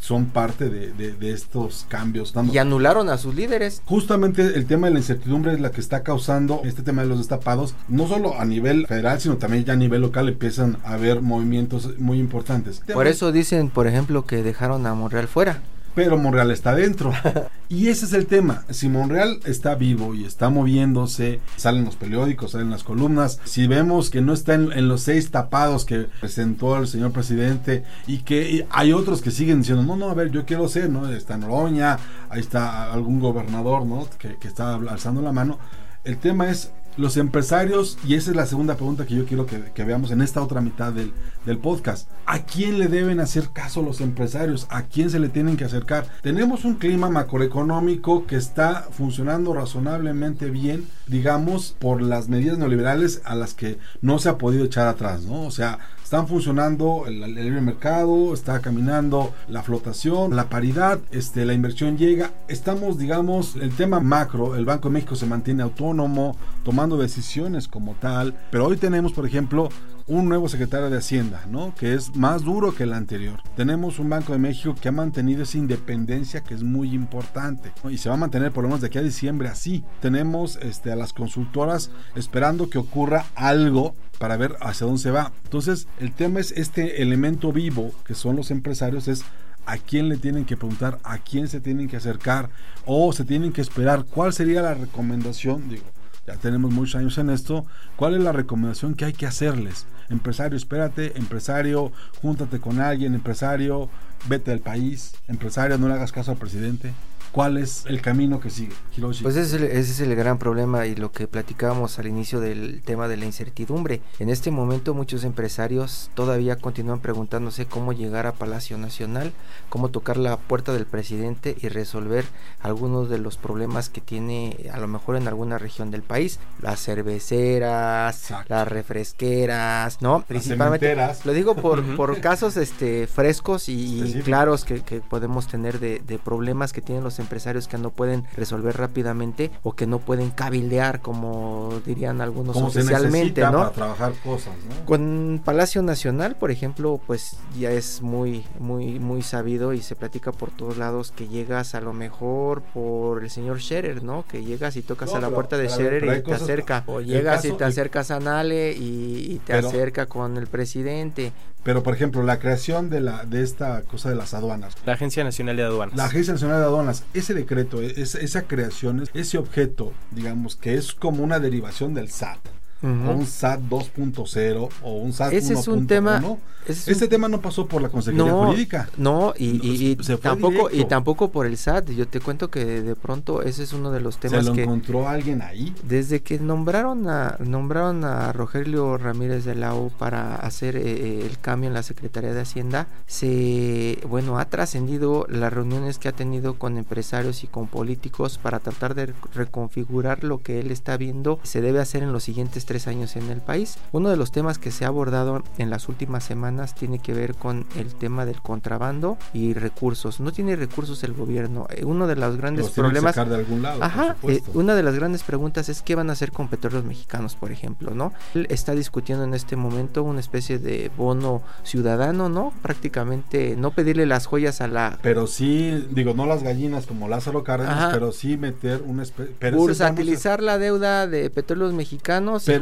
son 0.00 0.26
parte 0.26 0.68
de, 0.70 0.92
de- 0.92 1.12
de 1.12 1.30
estos 1.32 1.84
cambios. 1.88 2.32
dando- 2.32 2.52
y 2.52 2.58
anularon 2.58 3.08
a 3.10 3.18
sus 3.18 3.34
líderes. 3.34 3.82
Justamente 3.84 4.42
el 4.56 4.66
tema 4.66 4.86
de 4.86 4.94
la 4.94 4.98
incertidumbre 5.00 5.52
es 5.52 5.60
la 5.60 5.70
que 5.70 5.80
está 5.80 6.02
causando 6.02 6.62
este 6.64 6.82
tema 6.82 7.02
de 7.02 7.08
los 7.08 7.18
destapados, 7.18 7.74
no 7.88 8.08
solo 8.08 8.40
a 8.40 8.44
nivel 8.44 8.86
federal, 8.86 9.20
sino 9.20 9.36
también 9.36 9.64
ya 9.64 9.74
a 9.74 9.76
nivel 9.76 10.00
local 10.00 10.28
empiezan 10.28 10.78
a 10.84 10.94
haber 10.94 11.20
movimientos 11.20 11.98
muy 11.98 12.18
importantes. 12.18 12.82
Por 12.92 13.06
eso 13.06 13.30
dicen, 13.30 13.68
por 13.68 13.86
ejemplo, 13.86 14.24
que 14.24 14.42
dejaron 14.42 14.86
a 14.86 14.94
Monreal 14.94 15.28
fuera. 15.28 15.62
Pero 16.00 16.16
Monreal 16.16 16.50
está 16.50 16.74
dentro. 16.74 17.12
y 17.68 17.88
ese 17.88 18.06
es 18.06 18.14
el 18.14 18.26
tema. 18.26 18.64
Si 18.70 18.88
Monreal 18.88 19.40
está 19.44 19.74
vivo 19.74 20.14
y 20.14 20.24
está 20.24 20.48
moviéndose, 20.48 21.40
salen 21.56 21.84
los 21.84 21.96
periódicos, 21.96 22.52
salen 22.52 22.70
las 22.70 22.84
columnas. 22.84 23.38
Si 23.44 23.66
vemos 23.66 24.08
que 24.08 24.22
no 24.22 24.32
está 24.32 24.54
en, 24.54 24.72
en 24.72 24.88
los 24.88 25.02
seis 25.02 25.30
tapados 25.30 25.84
que 25.84 26.06
presentó 26.18 26.78
el 26.78 26.88
señor 26.88 27.12
presidente 27.12 27.84
y 28.06 28.20
que 28.20 28.66
hay 28.70 28.94
otros 28.94 29.20
que 29.20 29.30
siguen 29.30 29.58
diciendo, 29.58 29.82
no, 29.82 29.94
no, 29.94 30.08
a 30.08 30.14
ver, 30.14 30.30
yo 30.30 30.46
quiero 30.46 30.70
ser, 30.70 30.88
¿no? 30.88 31.06
Está 31.06 31.36
Noroña, 31.36 31.98
ahí 32.30 32.40
está 32.40 32.90
algún 32.90 33.20
gobernador, 33.20 33.84
¿no? 33.84 34.08
Que, 34.18 34.36
que 34.36 34.48
está 34.48 34.76
alzando 34.76 35.20
la 35.20 35.32
mano. 35.32 35.58
El 36.02 36.16
tema 36.16 36.48
es 36.48 36.72
los 36.96 37.16
empresarios, 37.16 37.98
y 38.06 38.14
esa 38.14 38.30
es 38.30 38.36
la 38.36 38.46
segunda 38.46 38.76
pregunta 38.76 39.06
que 39.06 39.14
yo 39.14 39.24
quiero 39.24 39.46
que, 39.46 39.84
veamos 39.84 40.10
en 40.10 40.20
esta 40.20 40.42
otra 40.42 40.60
mitad 40.60 40.92
del, 40.92 41.12
del 41.46 41.58
podcast. 41.58 42.08
¿A 42.26 42.44
quién 42.44 42.78
le 42.78 42.88
deben 42.88 43.20
hacer 43.20 43.50
caso 43.52 43.82
los 43.82 44.00
empresarios? 44.00 44.66
¿A 44.70 44.82
quién 44.82 45.10
se 45.10 45.18
le 45.18 45.28
tienen 45.28 45.56
que 45.56 45.64
acercar? 45.64 46.06
Tenemos 46.22 46.64
un 46.64 46.74
clima 46.74 47.08
macroeconómico 47.08 48.26
que 48.26 48.36
está 48.36 48.88
funcionando 48.90 49.54
razonablemente 49.54 50.50
bien, 50.50 50.86
digamos, 51.06 51.74
por 51.78 52.02
las 52.02 52.28
medidas 52.28 52.58
neoliberales 52.58 53.22
a 53.24 53.34
las 53.34 53.54
que 53.54 53.78
no 54.02 54.18
se 54.18 54.28
ha 54.28 54.38
podido 54.38 54.64
echar 54.64 54.86
atrás, 54.86 55.22
¿no? 55.22 55.42
O 55.42 55.50
sea, 55.50 55.78
están 56.10 56.26
funcionando 56.26 57.04
el, 57.06 57.20
libre 57.36 57.60
mercado, 57.60 58.34
está 58.34 58.60
caminando 58.60 59.32
la 59.46 59.62
flotación, 59.62 60.34
la 60.34 60.48
paridad, 60.48 60.98
este, 61.12 61.44
la 61.44 61.54
inversión 61.54 61.96
llega. 61.96 62.32
Estamos, 62.48 62.98
digamos, 62.98 63.54
el 63.54 63.70
tema 63.76 64.00
macro, 64.00 64.56
el 64.56 64.64
Banco 64.64 64.88
de 64.88 64.94
México 64.94 65.14
se 65.14 65.26
mantiene 65.26 65.62
autónomo, 65.62 66.36
tomando 66.64 66.96
decisiones 66.96 67.68
como 67.68 67.94
tal, 67.94 68.34
pero 68.50 68.66
hoy 68.66 68.76
tenemos, 68.76 69.12
por 69.12 69.24
ejemplo, 69.24 69.68
un 70.10 70.28
nuevo 70.28 70.48
secretario 70.48 70.90
de 70.90 70.98
Hacienda, 70.98 71.44
¿no? 71.48 71.72
Que 71.76 71.94
es 71.94 72.16
más 72.16 72.42
duro 72.42 72.74
que 72.74 72.82
el 72.82 72.92
anterior. 72.92 73.40
Tenemos 73.56 74.00
un 74.00 74.10
Banco 74.10 74.32
de 74.32 74.40
México 74.40 74.74
que 74.74 74.88
ha 74.88 74.92
mantenido 74.92 75.44
esa 75.44 75.56
independencia 75.56 76.40
que 76.40 76.52
es 76.52 76.64
muy 76.64 76.92
importante 76.92 77.70
y 77.88 77.96
se 77.96 78.08
va 78.08 78.16
a 78.16 78.18
mantener 78.18 78.50
por 78.50 78.64
lo 78.64 78.68
menos 78.68 78.80
de 78.80 78.88
aquí 78.88 78.98
a 78.98 79.02
diciembre 79.02 79.48
así. 79.48 79.84
Tenemos 80.00 80.56
este, 80.56 80.90
a 80.90 80.96
las 80.96 81.12
consultoras 81.12 81.92
esperando 82.16 82.68
que 82.68 82.78
ocurra 82.78 83.26
algo 83.36 83.94
para 84.18 84.36
ver 84.36 84.56
hacia 84.60 84.84
dónde 84.84 85.00
se 85.00 85.12
va. 85.12 85.32
Entonces, 85.44 85.86
el 86.00 86.12
tema 86.12 86.40
es 86.40 86.50
este 86.50 87.02
elemento 87.02 87.52
vivo 87.52 87.92
que 88.04 88.16
son 88.16 88.34
los 88.34 88.50
empresarios 88.50 89.06
es 89.06 89.22
a 89.64 89.78
quién 89.78 90.08
le 90.08 90.16
tienen 90.16 90.44
que 90.44 90.56
preguntar, 90.56 90.98
a 91.04 91.18
quién 91.18 91.46
se 91.46 91.60
tienen 91.60 91.86
que 91.86 91.98
acercar 91.98 92.50
o 92.84 93.12
se 93.12 93.24
tienen 93.24 93.52
que 93.52 93.60
esperar. 93.60 94.04
¿Cuál 94.06 94.32
sería 94.32 94.60
la 94.60 94.74
recomendación? 94.74 95.68
Digo, 95.68 95.84
ya 96.26 96.34
tenemos 96.34 96.72
muchos 96.72 96.96
años 96.96 97.16
en 97.18 97.30
esto. 97.30 97.64
¿Cuál 97.94 98.14
es 98.14 98.22
la 98.22 98.32
recomendación 98.32 98.94
que 98.94 99.04
hay 99.04 99.12
que 99.12 99.26
hacerles? 99.26 99.86
Empresario, 100.10 100.56
espérate, 100.56 101.16
empresario, 101.16 101.92
júntate 102.20 102.60
con 102.60 102.80
alguien, 102.80 103.14
empresario, 103.14 103.88
vete 104.28 104.50
del 104.50 104.60
país, 104.60 105.12
empresario, 105.28 105.78
no 105.78 105.88
le 105.88 105.94
hagas 105.94 106.12
caso 106.12 106.32
al 106.32 106.36
presidente 106.36 106.92
cuál 107.32 107.58
es 107.58 107.84
el 107.86 108.00
camino 108.00 108.40
que 108.40 108.50
sigue. 108.50 108.74
Pues 109.22 109.36
ese 109.36 109.78
es, 109.78 110.00
el, 110.00 110.14
gran 110.14 110.38
problema 110.38 110.86
y 110.86 110.94
lo 110.94 111.12
que 111.12 111.26
platicábamos 111.26 111.98
al 111.98 112.06
inicio 112.06 112.40
del 112.40 112.82
tema 112.84 113.08
de 113.08 113.16
la 113.16 113.24
incertidumbre. 113.24 114.00
En 114.18 114.28
este 114.28 114.50
momento 114.50 114.94
muchos 114.94 115.24
empresarios 115.24 116.10
todavía 116.14 116.56
continúan 116.56 117.00
preguntándose 117.00 117.66
cómo 117.66 117.92
llegar 117.92 118.26
a 118.26 118.32
Palacio 118.32 118.76
Nacional, 118.78 119.32
cómo 119.68 119.88
tocar 119.88 120.16
la 120.16 120.36
puerta 120.36 120.72
del 120.72 120.86
presidente 120.86 121.56
y 121.60 121.68
resolver 121.68 122.24
algunos 122.60 123.08
de 123.08 123.18
los 123.18 123.36
problemas 123.36 123.88
que 123.88 124.00
tiene 124.00 124.68
a 124.72 124.78
lo 124.78 124.88
mejor 124.88 125.16
en 125.16 125.28
alguna 125.28 125.58
región 125.58 125.90
del 125.90 126.02
país, 126.02 126.40
las 126.60 126.80
cerveceras, 126.80 128.32
las 128.48 128.68
refresqueras, 128.68 130.02
¿no? 130.02 130.24
Principalmente 130.26 130.96
lo 131.24 131.32
digo 131.32 131.54
por, 131.54 131.96
por 131.96 132.20
casos 132.20 132.56
este 132.56 133.06
frescos 133.06 133.68
y, 133.68 134.20
claros 134.24 134.64
que, 134.64 134.80
podemos 135.08 135.46
tener 135.46 135.78
de, 135.78 136.00
de 136.00 136.18
problemas 136.18 136.72
que 136.72 136.80
tienen 136.80 137.04
los 137.04 137.19
empresarios 137.20 137.68
que 137.68 137.78
no 137.78 137.90
pueden 137.90 138.24
resolver 138.36 138.76
rápidamente 138.76 139.50
o 139.62 139.72
que 139.72 139.86
no 139.86 139.98
pueden 139.98 140.30
cabildear, 140.30 141.00
como 141.00 141.80
dirían 141.84 142.20
algunos 142.20 142.56
oficialmente, 142.56 143.42
¿no? 143.42 143.52
Para 143.52 143.70
trabajar 143.70 144.12
cosas, 144.24 144.54
Con 144.86 145.40
Palacio 145.44 145.82
Nacional, 145.82 146.36
por 146.36 146.50
ejemplo, 146.50 147.00
pues 147.06 147.36
ya 147.58 147.70
es 147.70 148.02
muy, 148.02 148.44
muy, 148.58 148.98
muy 148.98 149.22
sabido 149.22 149.72
y 149.72 149.82
se 149.82 149.96
platica 149.96 150.32
por 150.32 150.50
todos 150.50 150.76
lados 150.76 151.12
que 151.12 151.28
llegas 151.28 151.74
a 151.74 151.80
lo 151.80 151.92
mejor 151.92 152.62
por 152.62 153.22
el 153.22 153.30
señor 153.30 153.60
Scherer, 153.60 154.02
¿no? 154.02 154.24
Que 154.26 154.44
llegas 154.44 154.76
y 154.76 154.82
tocas 154.82 155.14
a 155.14 155.20
la 155.20 155.30
puerta 155.30 155.56
de 155.56 155.68
Scherer 155.68 156.04
y 156.04 156.22
te 156.22 156.34
acerca. 156.34 156.84
O 156.86 157.00
llegas 157.00 157.44
y 157.44 157.52
te 157.52 157.64
acercas 157.64 158.10
a 158.10 158.20
Nale 158.20 158.72
y, 158.72 159.40
te 159.44 159.54
acerca 159.54 160.06
con 160.06 160.36
el 160.36 160.46
presidente. 160.46 161.32
Pero, 161.62 161.82
por 161.82 161.94
ejemplo, 161.94 162.22
la 162.22 162.38
creación 162.38 162.90
de, 162.90 163.00
la, 163.00 163.24
de 163.24 163.42
esta 163.42 163.82
cosa 163.82 164.08
de 164.08 164.16
las 164.16 164.34
aduanas. 164.34 164.74
La 164.86 164.94
Agencia 164.94 165.24
Nacional 165.24 165.56
de 165.56 165.64
Aduanas. 165.64 165.96
La 165.96 166.06
Agencia 166.06 166.32
Nacional 166.32 166.58
de 166.58 166.64
Aduanas, 166.64 167.04
ese 167.14 167.34
decreto, 167.34 167.80
esa 167.82 168.42
creación, 168.42 169.04
ese 169.14 169.38
objeto, 169.38 169.92
digamos, 170.10 170.56
que 170.56 170.74
es 170.74 170.92
como 170.92 171.22
una 171.22 171.38
derivación 171.38 171.94
del 171.94 172.10
SAT 172.10 172.38
o 172.82 172.86
un 172.86 173.26
SAT 173.26 173.60
2.0 173.68 174.68
o 174.82 174.92
un 174.92 175.12
SAT 175.12 175.32
Ese 175.32 175.52
es 175.54 175.68
un 175.68 175.86
tema. 175.86 176.22
este 176.66 177.08
tema 177.08 177.28
no 177.28 177.40
pasó 177.40 177.66
por 177.66 177.82
la 177.82 177.88
Consejería 177.88 178.32
Jurídica. 178.32 178.88
No, 178.96 179.34
y, 179.36 179.96
tampoco 180.22 180.70
y 180.72 180.84
tampoco 180.86 181.30
por 181.30 181.46
el 181.46 181.56
SAT. 181.56 181.90
Yo 181.90 182.08
te 182.08 182.20
cuento 182.20 182.50
que 182.50 182.64
de 182.64 182.96
pronto 182.96 183.42
ese 183.42 183.62
es 183.64 183.72
uno 183.72 183.90
de 183.90 184.00
los 184.00 184.18
temas 184.18 184.44
¿Se 184.44 184.54
lo 184.54 184.58
encontró 184.58 185.08
alguien 185.08 185.42
ahí? 185.42 185.74
Desde 185.82 186.20
que 186.20 186.38
nombraron 186.38 187.08
a 187.08 187.36
nombraron 187.38 188.04
a 188.04 188.32
Rogelio 188.32 188.96
Ramírez 188.96 189.44
de 189.44 189.54
la 189.54 189.74
U 189.74 189.90
para 189.98 190.36
hacer 190.36 190.76
eh, 190.76 190.82
eh, 190.84 191.26
el 191.30 191.38
cambio 191.38 191.68
en 191.68 191.74
la 191.74 191.82
Secretaría 191.82 192.32
de 192.32 192.40
Hacienda, 192.40 192.88
se 193.06 193.98
bueno 194.08 194.38
ha 194.38 194.46
trascendido 194.46 195.26
las 195.28 195.52
reuniones 195.52 195.98
que 195.98 196.08
ha 196.08 196.12
tenido 196.12 196.54
con 196.54 196.78
empresarios 196.78 197.44
y 197.44 197.46
con 197.46 197.66
políticos 197.66 198.38
para 198.38 198.58
tratar 198.58 198.94
de 198.94 199.12
reconfigurar 199.34 200.24
lo 200.24 200.38
que 200.42 200.60
él 200.60 200.70
está 200.70 200.96
viendo 200.96 201.40
se 201.42 201.60
debe 201.60 201.80
hacer 201.80 202.02
en 202.02 202.12
los 202.12 202.24
siguientes 202.24 202.64
tres 202.70 202.86
años 202.86 203.16
en 203.16 203.28
el 203.30 203.40
país. 203.40 203.78
Uno 203.90 204.10
de 204.10 204.16
los 204.16 204.30
temas 204.30 204.58
que 204.58 204.70
se 204.70 204.84
ha 204.84 204.88
abordado 204.88 205.42
en 205.58 205.70
las 205.70 205.88
últimas 205.88 206.22
semanas 206.22 206.72
tiene 206.72 207.00
que 207.00 207.12
ver 207.12 207.34
con 207.34 207.66
el 207.74 207.96
tema 207.96 208.24
del 208.24 208.40
contrabando 208.40 209.18
y 209.32 209.54
recursos. 209.54 210.20
No 210.20 210.30
tiene 210.30 210.54
recursos 210.54 211.02
el 211.02 211.12
gobierno. 211.12 211.66
Eh, 211.70 211.84
uno 211.84 212.06
de 212.06 212.14
los 212.14 212.36
grandes 212.36 212.68
problemas. 212.70 213.16
de 213.16 213.34
algún 213.34 213.62
lado, 213.62 213.82
ajá. 213.82 214.14
Eh, 214.22 214.40
una 214.54 214.76
de 214.76 214.84
las 214.84 214.94
grandes 214.94 215.24
preguntas 215.24 215.68
es 215.68 215.82
qué 215.82 215.96
van 215.96 216.10
a 216.10 216.12
hacer 216.12 216.30
con 216.30 216.46
petróleos 216.46 216.84
mexicanos, 216.84 217.34
por 217.34 217.50
ejemplo, 217.50 217.92
¿no? 217.92 218.12
Él 218.36 218.46
está 218.50 218.76
discutiendo 218.76 219.24
en 219.24 219.34
este 219.34 219.56
momento 219.56 220.04
una 220.04 220.20
especie 220.20 220.60
de 220.60 220.92
bono 220.96 221.42
ciudadano, 221.64 222.28
¿no? 222.28 222.52
Prácticamente 222.62 223.56
no 223.56 223.72
pedirle 223.72 224.06
las 224.06 224.26
joyas 224.26 224.60
a 224.60 224.68
la. 224.68 225.00
Pero 225.02 225.26
sí, 225.26 225.88
digo, 225.90 226.14
no 226.14 226.24
las 226.24 226.44
gallinas 226.44 226.86
como 226.86 227.08
Lázaro 227.08 227.42
Cárdenas, 227.42 227.92
pero 227.92 228.12
sí 228.12 228.36
meter 228.36 228.84
una 228.86 229.02
especie. 229.02 229.34
Bursatilizar 229.50 230.40
la 230.40 230.58
deuda 230.58 231.08
de 231.08 231.30
petróleos 231.30 231.72
mexicanos. 231.72 232.44
Pero 232.46 232.59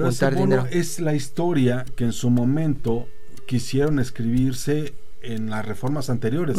es 0.70 1.00
la 1.00 1.14
historia 1.14 1.84
que 1.96 2.04
en 2.04 2.12
su 2.12 2.30
momento 2.30 3.08
quisieron 3.46 3.98
escribirse 3.98 4.94
en 5.22 5.50
las 5.50 5.66
reformas 5.66 6.10
anteriores. 6.10 6.58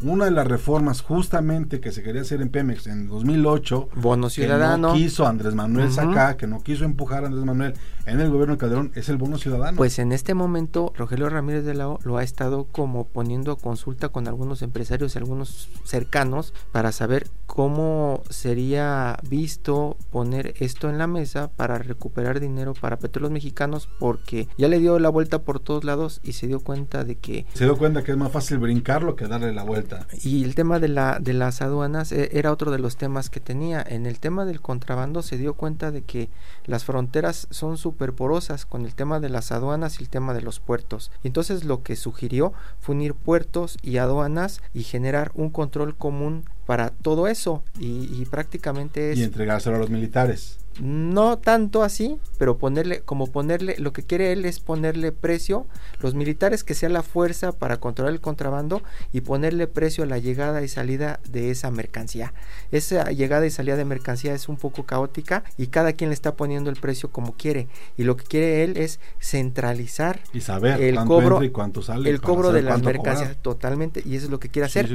Una 0.00 0.26
de 0.26 0.30
las 0.30 0.46
reformas 0.46 1.00
justamente 1.00 1.80
que 1.80 1.92
se 1.92 2.02
quería 2.02 2.22
hacer 2.22 2.40
en 2.40 2.48
Pemex 2.48 2.86
en 2.86 3.08
2008, 3.08 3.88
bono 3.96 4.30
ciudadano, 4.30 4.88
que 4.88 4.98
no 4.98 5.04
quiso 5.04 5.26
Andrés 5.26 5.54
Manuel 5.54 5.90
sacar, 5.92 6.36
que 6.36 6.46
no 6.46 6.62
quiso 6.62 6.84
empujar 6.84 7.24
a 7.24 7.26
Andrés 7.26 7.44
Manuel 7.44 7.74
en 8.06 8.20
el 8.20 8.30
gobierno 8.30 8.54
de 8.54 8.58
Calderón, 8.58 8.92
es 8.94 9.08
el 9.08 9.16
bono 9.16 9.36
ciudadano. 9.36 9.76
Pues 9.76 9.98
en 9.98 10.12
este 10.12 10.34
momento 10.34 10.92
Rogelio 10.96 11.28
Ramírez 11.28 11.64
de 11.64 11.74
la 11.74 11.88
O 11.88 11.98
lo 12.04 12.16
ha 12.16 12.22
estado 12.22 12.64
como 12.64 13.06
poniendo 13.06 13.52
a 13.52 13.58
consulta 13.58 14.08
con 14.10 14.28
algunos 14.28 14.62
empresarios 14.62 15.14
y 15.14 15.18
algunos 15.18 15.68
cercanos 15.84 16.54
para 16.72 16.92
saber 16.92 17.28
cómo 17.46 18.22
sería 18.30 19.18
visto 19.28 19.96
poner 20.10 20.54
esto 20.58 20.88
en 20.88 20.98
la 20.98 21.06
mesa 21.06 21.50
para 21.56 21.78
recuperar 21.78 22.40
dinero 22.40 22.74
para 22.74 22.98
petróleos 22.98 23.32
mexicanos 23.32 23.88
porque 23.98 24.48
ya 24.56 24.68
le 24.68 24.78
dio 24.78 24.98
la 24.98 25.08
vuelta 25.08 25.42
por 25.42 25.60
todos 25.60 25.84
lados 25.84 26.20
y 26.22 26.32
se 26.32 26.46
dio 26.46 26.60
cuenta 26.60 27.04
de 27.04 27.16
que 27.16 27.46
se 27.54 27.64
dio 27.64 27.76
cuenta 27.76 27.95
que 28.02 28.12
es 28.12 28.16
más 28.16 28.32
fácil 28.32 28.58
brincarlo 28.58 29.16
que 29.16 29.26
darle 29.26 29.52
la 29.52 29.62
vuelta. 29.62 30.06
Y 30.22 30.44
el 30.44 30.54
tema 30.54 30.78
de, 30.78 30.88
la, 30.88 31.18
de 31.20 31.32
las 31.32 31.62
aduanas 31.62 32.12
eh, 32.12 32.30
era 32.32 32.52
otro 32.52 32.70
de 32.70 32.78
los 32.78 32.96
temas 32.96 33.30
que 33.30 33.40
tenía. 33.40 33.84
En 33.86 34.06
el 34.06 34.18
tema 34.18 34.44
del 34.44 34.60
contrabando 34.60 35.22
se 35.22 35.38
dio 35.38 35.54
cuenta 35.54 35.90
de 35.90 36.02
que 36.02 36.28
las 36.64 36.84
fronteras 36.84 37.46
son 37.50 37.76
súper 37.76 38.12
porosas 38.12 38.66
con 38.66 38.84
el 38.84 38.94
tema 38.94 39.20
de 39.20 39.28
las 39.28 39.52
aduanas 39.52 40.00
y 40.00 40.04
el 40.04 40.08
tema 40.08 40.34
de 40.34 40.42
los 40.42 40.60
puertos. 40.60 41.10
Entonces 41.24 41.64
lo 41.64 41.82
que 41.82 41.96
sugirió 41.96 42.52
fue 42.80 42.94
unir 42.94 43.14
puertos 43.14 43.78
y 43.82 43.98
aduanas 43.98 44.60
y 44.74 44.82
generar 44.82 45.30
un 45.34 45.50
control 45.50 45.96
común 45.96 46.44
para 46.66 46.90
todo 46.90 47.28
eso 47.28 47.62
y, 47.78 48.08
y 48.12 48.26
prácticamente 48.30 49.12
es... 49.12 49.18
Y 49.18 49.22
entregárselo 49.22 49.76
a 49.76 49.78
los 49.78 49.90
militares 49.90 50.58
no 50.80 51.38
tanto 51.38 51.82
así, 51.82 52.18
pero 52.38 52.58
ponerle, 52.58 53.00
como 53.00 53.26
ponerle, 53.28 53.76
lo 53.78 53.92
que 53.92 54.02
quiere 54.02 54.32
él 54.32 54.44
es 54.44 54.60
ponerle 54.60 55.12
precio, 55.12 55.66
los 56.00 56.14
militares 56.14 56.64
que 56.64 56.74
sea 56.74 56.88
la 56.88 57.02
fuerza 57.02 57.52
para 57.52 57.78
controlar 57.78 58.12
el 58.12 58.20
contrabando 58.20 58.82
y 59.12 59.22
ponerle 59.22 59.66
precio 59.66 60.04
a 60.04 60.06
la 60.06 60.18
llegada 60.18 60.62
y 60.62 60.68
salida 60.68 61.20
de 61.28 61.50
esa 61.50 61.70
mercancía. 61.70 62.34
Esa 62.72 63.10
llegada 63.10 63.46
y 63.46 63.50
salida 63.50 63.76
de 63.76 63.84
mercancía 63.84 64.34
es 64.34 64.48
un 64.48 64.56
poco 64.56 64.84
caótica 64.84 65.44
y 65.56 65.68
cada 65.68 65.92
quien 65.94 66.10
le 66.10 66.14
está 66.14 66.36
poniendo 66.36 66.70
el 66.70 66.76
precio 66.76 67.10
como 67.10 67.34
quiere. 67.34 67.68
Y 67.96 68.04
lo 68.04 68.16
que 68.16 68.24
quiere 68.24 68.64
él 68.64 68.76
es 68.76 69.00
centralizar 69.20 70.20
y 70.32 70.40
saber 70.40 70.82
el 70.82 70.96
cobro, 71.04 71.42
y 71.42 71.50
cuánto 71.50 71.82
sale 71.82 72.10
el 72.10 72.20
cobro 72.20 72.52
de 72.52 72.62
las 72.62 72.82
mercancías 72.82 73.36
totalmente 73.40 74.02
y 74.04 74.16
eso 74.16 74.26
es 74.26 74.30
lo 74.30 74.40
que 74.40 74.48
quiere 74.48 74.66
hacer. 74.66 74.88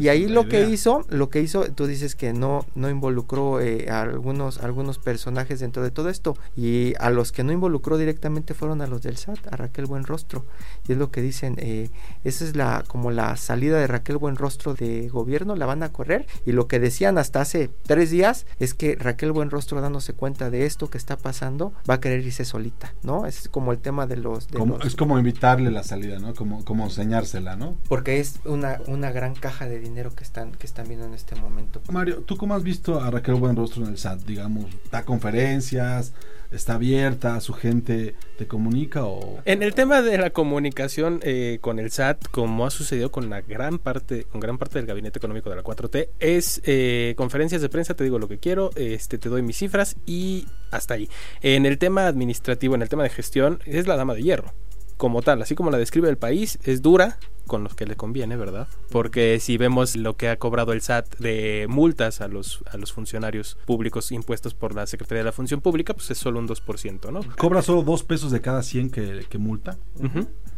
y 0.00 0.08
ahí 0.08 0.28
lo 0.28 0.48
que 0.48 0.68
hizo, 0.68 1.04
lo 1.08 1.28
que 1.30 1.40
hizo, 1.40 1.64
tú 1.72 1.86
dices 1.86 2.14
que 2.14 2.32
no, 2.32 2.66
no 2.74 2.88
involucró 2.88 3.60
eh, 3.60 3.88
a 3.90 4.02
algunos, 4.02 4.58
algunos 4.58 4.98
personajes 4.98 5.25
personajes 5.26 5.58
dentro 5.58 5.82
de 5.82 5.90
todo 5.90 6.08
esto. 6.08 6.36
Y 6.56 6.94
a 7.00 7.10
los 7.10 7.32
que 7.32 7.42
no 7.42 7.50
involucró 7.50 7.98
directamente 7.98 8.54
fueron 8.54 8.80
a 8.80 8.86
los 8.86 9.02
del 9.02 9.16
SAT, 9.16 9.52
a 9.52 9.56
Raquel 9.56 9.86
Buenrostro. 9.86 10.44
Y 10.86 10.92
es 10.92 10.98
lo 10.98 11.10
que 11.10 11.20
dicen, 11.20 11.56
eh, 11.58 11.90
esa 12.22 12.44
es 12.44 12.54
la 12.54 12.84
como 12.86 13.10
la 13.10 13.36
salida 13.36 13.76
de 13.78 13.88
Raquel 13.88 14.18
Buenrostro 14.18 14.74
de 14.74 15.08
gobierno, 15.08 15.56
la 15.56 15.66
van 15.66 15.82
a 15.82 15.92
correr. 15.92 16.26
Y 16.44 16.52
lo 16.52 16.68
que 16.68 16.78
decían 16.78 17.18
hasta 17.18 17.40
hace 17.40 17.70
tres 17.86 18.10
días 18.10 18.46
es 18.60 18.74
que 18.74 18.94
Raquel 18.94 19.32
Buenrostro 19.32 19.80
dándose 19.80 20.12
cuenta 20.12 20.48
de 20.48 20.64
esto 20.64 20.90
que 20.90 20.98
está 20.98 21.16
pasando, 21.16 21.72
va 21.90 21.94
a 21.94 22.00
querer 22.00 22.20
irse 22.20 22.44
solita, 22.44 22.94
¿no? 23.02 23.26
Es 23.26 23.48
como 23.48 23.72
el 23.72 23.78
tema 23.78 24.06
de 24.06 24.18
los... 24.18 24.46
Es 24.84 24.94
como 24.94 25.18
invitarle 25.18 25.72
la 25.72 25.82
salida, 25.82 26.20
¿no? 26.20 26.36
Como, 26.36 26.64
como 26.64 26.84
enseñársela, 26.84 27.56
¿no? 27.56 27.76
Porque 27.88 28.20
es 28.20 28.38
una, 28.44 28.78
una 28.86 29.10
gran 29.10 29.34
caja 29.34 29.66
de 29.66 29.80
dinero 29.80 30.14
que 30.14 30.22
están, 30.22 30.52
que 30.52 30.68
están 30.68 30.86
viendo 30.86 31.06
en 31.06 31.14
este 31.14 31.34
momento. 31.34 31.80
Mario, 31.90 32.22
¿tú 32.22 32.36
cómo 32.36 32.54
has 32.54 32.62
visto 32.62 33.00
a 33.00 33.10
Raquel 33.10 33.34
Buenrostro 33.34 33.82
en 33.82 33.90
el 33.90 33.98
SAT? 33.98 34.20
Digamos, 34.20 34.66
está 34.84 35.04
con 35.04 35.15
conferencias, 35.16 36.12
está 36.50 36.74
abierta, 36.74 37.40
su 37.40 37.54
gente 37.54 38.14
te 38.36 38.46
comunica 38.46 39.04
o... 39.04 39.40
En 39.46 39.62
el 39.62 39.74
tema 39.74 40.02
de 40.02 40.18
la 40.18 40.28
comunicación 40.30 41.20
eh, 41.22 41.58
con 41.62 41.78
el 41.78 41.90
SAT, 41.90 42.28
como 42.30 42.66
ha 42.66 42.70
sucedido 42.70 43.10
con 43.10 43.30
la 43.30 43.40
gran 43.40 43.78
parte, 43.78 44.24
con 44.24 44.40
gran 44.40 44.58
parte 44.58 44.78
del 44.78 44.86
gabinete 44.86 45.18
económico 45.18 45.48
de 45.48 45.56
la 45.56 45.64
4T, 45.64 46.08
es 46.20 46.60
eh, 46.64 47.14
conferencias 47.16 47.62
de 47.62 47.68
prensa, 47.70 47.94
te 47.94 48.04
digo 48.04 48.18
lo 48.18 48.28
que 48.28 48.38
quiero, 48.38 48.70
este, 48.76 49.16
te 49.16 49.30
doy 49.30 49.40
mis 49.40 49.56
cifras 49.56 49.96
y 50.04 50.46
hasta 50.70 50.94
ahí. 50.94 51.08
En 51.40 51.64
el 51.64 51.78
tema 51.78 52.06
administrativo, 52.06 52.74
en 52.74 52.82
el 52.82 52.90
tema 52.90 53.02
de 53.02 53.08
gestión, 53.08 53.60
es 53.64 53.86
la 53.86 53.96
dama 53.96 54.14
de 54.14 54.22
hierro. 54.22 54.52
Como 54.96 55.22
tal, 55.22 55.42
así 55.42 55.54
como 55.54 55.70
la 55.70 55.78
describe 55.78 56.08
el 56.08 56.18
país, 56.18 56.58
es 56.64 56.82
dura, 56.82 57.18
con 57.46 57.62
los 57.62 57.74
que 57.74 57.86
le 57.86 57.96
conviene, 57.96 58.36
¿verdad? 58.36 58.66
Porque 58.90 59.38
si 59.40 59.56
vemos 59.56 59.96
lo 59.96 60.16
que 60.16 60.28
ha 60.28 60.36
cobrado 60.36 60.72
el 60.72 60.80
SAT 60.80 61.18
de 61.18 61.66
multas 61.68 62.20
a 62.20 62.28
los, 62.28 62.62
a 62.70 62.76
los 62.76 62.92
funcionarios 62.92 63.56
públicos 63.66 64.10
impuestos 64.12 64.54
por 64.54 64.74
la 64.74 64.86
Secretaría 64.86 65.20
de 65.20 65.26
la 65.26 65.32
Función 65.32 65.60
Pública, 65.60 65.94
pues 65.94 66.10
es 66.10 66.18
solo 66.18 66.40
un 66.40 66.48
2%, 66.48 67.12
¿no? 67.12 67.20
¿Cobra 67.36 67.62
solo 67.62 67.82
dos 67.82 68.02
pesos 68.02 68.32
de 68.32 68.40
cada 68.40 68.62
100 68.62 68.90
que, 68.90 69.26
que 69.28 69.38
multa? 69.38 69.78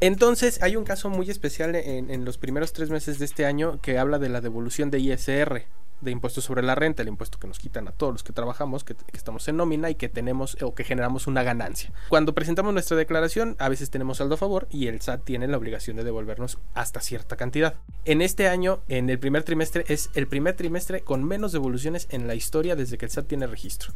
Entonces, 0.01 0.63
hay 0.63 0.77
un 0.77 0.85
caso 0.85 1.11
muy 1.11 1.29
especial 1.31 1.75
en, 1.75 2.11
en 2.11 2.25
los 2.25 2.39
primeros 2.39 2.73
tres 2.73 2.91
meses 2.91 3.19
de 3.19 3.25
este 3.25 3.45
año 3.45 3.81
que 3.81 3.99
habla 3.99 4.19
de 4.19 4.29
la 4.29 4.41
devolución 4.41 4.91
de 4.91 5.01
ISR 5.01 5.67
de 6.01 6.11
impuestos 6.11 6.45
sobre 6.45 6.63
la 6.63 6.75
renta, 6.75 7.03
el 7.03 7.09
impuesto 7.09 7.39
que 7.39 7.47
nos 7.47 7.59
quitan 7.59 7.89
a 7.89 7.93
todos 7.93 8.13
los 8.13 8.23
que 8.23 8.33
trabajamos, 8.33 8.85
que, 8.85 8.97
estamos 9.13 9.47
en 9.49 9.57
nómina 9.57 9.91
y 9.91 9.95
que 9.95 10.09
tenemos 10.09 10.57
o 10.63 10.75
que 10.75 10.85
generamos 10.85 11.27
una 11.27 11.43
ganancia. 11.43 11.93
Cuando 12.09 12.35
presentamos 12.35 12.73
nuestra 12.73 12.97
declaración, 12.97 13.57
a 13.59 13.69
veces 13.69 13.91
tenemos 13.91 14.19
saldo 14.19 14.35
a 14.35 14.39
favor 14.39 14.69
y 14.71 14.87
el 14.87 15.01
SAT 15.01 15.25
tiene 15.25 15.49
la 15.49 15.57
obligación 15.57 15.97
de 15.97 16.05
devolvernos 16.05 16.59
hasta 16.75 17.01
cierta 17.01 17.37
cantidad. 17.37 17.75
En 18.05 18.23
este 18.23 18.49
año, 18.49 18.81
en 18.89 19.11
el 19.11 19.19
primer 19.19 19.43
trimestre, 19.43 19.85
es 19.89 20.11
el 20.15 20.29
primer 20.29 20.55
trimestre 20.55 21.03
con 21.03 21.25
menos 21.25 21.53
devoluciones 21.53 22.07
en 22.11 22.27
la 22.27 22.35
historia 22.35 22.77
desde 22.77 22.99
que 22.99 23.07
el 23.07 23.11
SAT 23.11 23.27
tiene 23.27 23.47
registro. 23.47 23.93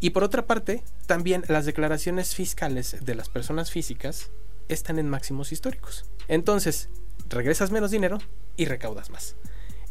Y 0.00 0.10
por 0.10 0.24
otra 0.24 0.46
parte, 0.46 0.82
también 1.06 1.44
las 1.48 1.66
declaraciones 1.66 2.34
fiscales 2.34 3.04
de 3.04 3.14
las 3.14 3.28
personas 3.28 3.70
físicas 3.70 4.30
están 4.68 4.98
en 4.98 5.08
máximos 5.08 5.52
históricos. 5.52 6.04
Entonces, 6.26 6.88
regresas 7.28 7.70
menos 7.70 7.90
dinero 7.90 8.18
y 8.56 8.66
recaudas 8.66 9.10
más 9.10 9.36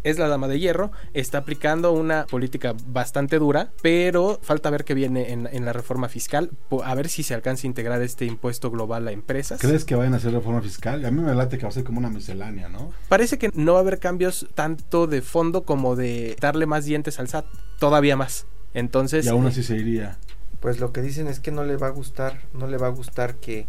es 0.03 0.19
la 0.19 0.27
dama 0.27 0.47
de 0.47 0.59
hierro, 0.59 0.91
está 1.13 1.39
aplicando 1.39 1.91
una 1.91 2.25
política 2.25 2.75
bastante 2.87 3.39
dura, 3.39 3.71
pero 3.81 4.39
falta 4.41 4.69
ver 4.69 4.83
qué 4.83 4.93
viene 4.93 5.31
en, 5.31 5.47
en, 5.51 5.65
la 5.65 5.73
reforma 5.73 6.09
fiscal, 6.09 6.51
a 6.83 6.95
ver 6.95 7.09
si 7.09 7.23
se 7.23 7.33
alcanza 7.33 7.65
a 7.65 7.69
integrar 7.69 8.01
este 8.01 8.25
impuesto 8.25 8.69
global 8.69 9.07
a 9.07 9.11
empresas. 9.11 9.59
¿Crees 9.59 9.85
que 9.85 9.95
vayan 9.95 10.13
a 10.13 10.17
hacer 10.17 10.33
reforma 10.33 10.61
fiscal? 10.61 11.05
A 11.05 11.11
mí 11.11 11.21
me 11.21 11.33
late 11.33 11.57
que 11.57 11.63
va 11.63 11.69
a 11.69 11.73
ser 11.73 11.83
como 11.83 11.99
una 11.99 12.09
miscelánea, 12.09 12.69
¿no? 12.69 12.91
Parece 13.09 13.37
que 13.37 13.51
no 13.53 13.73
va 13.73 13.79
a 13.79 13.81
haber 13.81 13.99
cambios 13.99 14.47
tanto 14.53 15.07
de 15.07 15.21
fondo 15.21 15.63
como 15.63 15.95
de 15.95 16.35
darle 16.39 16.65
más 16.65 16.85
dientes 16.85 17.19
al 17.19 17.29
SAT, 17.29 17.45
todavía 17.79 18.15
más. 18.15 18.45
Entonces... 18.73 19.25
Y 19.25 19.29
aún 19.29 19.47
así 19.47 19.63
se 19.63 19.75
iría. 19.75 20.17
Pues 20.59 20.79
lo 20.79 20.91
que 20.91 21.01
dicen 21.01 21.27
es 21.27 21.39
que 21.39 21.51
no 21.51 21.63
le 21.63 21.77
va 21.77 21.87
a 21.87 21.91
gustar, 21.91 22.41
no 22.53 22.67
le 22.67 22.77
va 22.77 22.87
a 22.87 22.91
gustar 22.91 23.35
que 23.35 23.67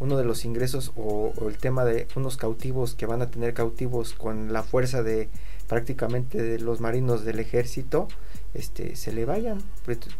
uno 0.00 0.16
de 0.16 0.24
los 0.24 0.44
ingresos 0.44 0.92
o, 0.96 1.32
o 1.36 1.48
el 1.48 1.56
tema 1.56 1.84
de 1.84 2.06
unos 2.16 2.36
cautivos 2.36 2.94
que 2.94 3.06
van 3.06 3.22
a 3.22 3.30
tener 3.30 3.54
cautivos 3.54 4.12
con 4.12 4.52
la 4.52 4.62
fuerza 4.62 5.02
de 5.02 5.30
prácticamente 5.68 6.42
de 6.42 6.58
los 6.58 6.80
marinos 6.80 7.24
del 7.24 7.40
ejército 7.40 8.08
este 8.54 8.96
se 8.96 9.12
le 9.12 9.24
vayan. 9.24 9.62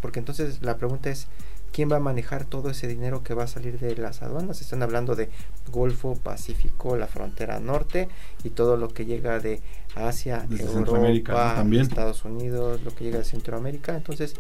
Porque 0.01 0.19
entonces 0.19 0.63
la 0.63 0.77
pregunta 0.77 1.11
es 1.11 1.29
quién 1.73 1.91
va 1.91 1.97
a 1.97 2.01
manejar 2.01 2.45
todo 2.45 2.71
ese 2.71 2.87
dinero 2.87 3.25
que 3.25 3.35
va 3.35 3.45
a 3.45 3.47
salir 3.49 3.81
de 3.81 3.97
las 3.97 4.23
aduanas 4.23 4.61
están 4.61 4.83
hablando 4.85 5.17
de 5.17 5.29
Golfo 5.73 6.15
Pacífico 6.15 6.97
la 6.97 7.09
frontera 7.09 7.59
norte 7.59 8.09
y 8.45 8.51
todo 8.51 8.77
lo 8.77 8.89
que 8.89 9.07
llega 9.07 9.41
de 9.41 9.61
Asia 9.97 10.47
Desde 10.49 10.73
Europa 10.73 11.49
¿no? 11.49 11.55
también. 11.57 11.83
Estados 11.83 12.25
Unidos 12.25 12.81
lo 12.85 12.95
que 12.95 13.05
llega 13.05 13.19
de 13.19 13.25
Centroamérica. 13.25 13.97
Entonces 13.97 14.35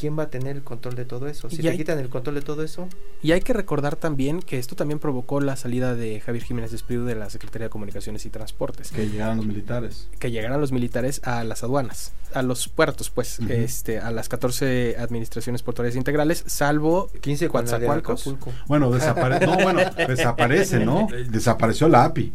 ¿quién 0.00 0.18
va 0.18 0.22
a 0.24 0.30
tener 0.30 0.56
el 0.56 0.62
control 0.64 0.94
de 0.94 1.04
todo 1.04 1.28
eso? 1.28 1.50
Si 1.50 1.56
Y 1.56 1.58
te 1.58 1.68
hay- 1.70 1.76
quitan 1.76 1.98
el 1.98 2.08
control 2.08 2.36
de 2.36 2.40
todo 2.42 2.62
eso, 2.64 2.88
Y 3.22 3.32
hay 3.32 3.42
que 3.42 3.52
recordar 3.52 3.96
también 3.96 4.40
que 4.40 4.58
esto 4.58 4.74
también 4.74 4.98
provocó 4.98 5.40
la 5.40 5.56
salida 5.56 5.94
de 5.94 6.20
Javier 6.20 6.42
Jiménez 6.42 6.72
Espriu 6.72 7.04
de 7.04 7.14
la 7.14 7.28
Secretaría 7.28 7.66
de 7.66 7.70
Comunicaciones 7.70 8.24
y 8.24 8.30
Transportes. 8.30 8.90
Que 8.92 9.08
llegaran 9.10 9.36
los 9.36 9.46
militares. 9.46 10.08
que 10.18 10.30
llegaran 10.30 10.58
los 10.58 10.72
militares 10.72 11.20
a 11.24 11.44
las 11.44 11.62
aduanas, 11.62 12.12
a 12.32 12.40
los 12.42 12.68
puertos, 12.68 13.10
pues, 13.10 13.38
este, 13.50 13.98
a 13.98 14.10
las 14.10 14.28
14 14.30 14.96
administraciones 14.98 15.62
portuarias 15.62 15.96
integrales, 15.96 16.42
salvo 16.46 17.10
15 17.20 17.48
con 17.48 17.66
la 17.66 17.78
de 17.78 17.86
Coatzacoalcos. 17.86 18.34
Bueno, 18.66 18.90
desaparece. 18.92 19.46
no, 19.46 19.56
bueno, 19.58 19.80
desaparece, 20.08 20.78
¿no? 20.84 21.06
Desapareció 21.30 21.88
la 21.88 22.04
API. 22.04 22.32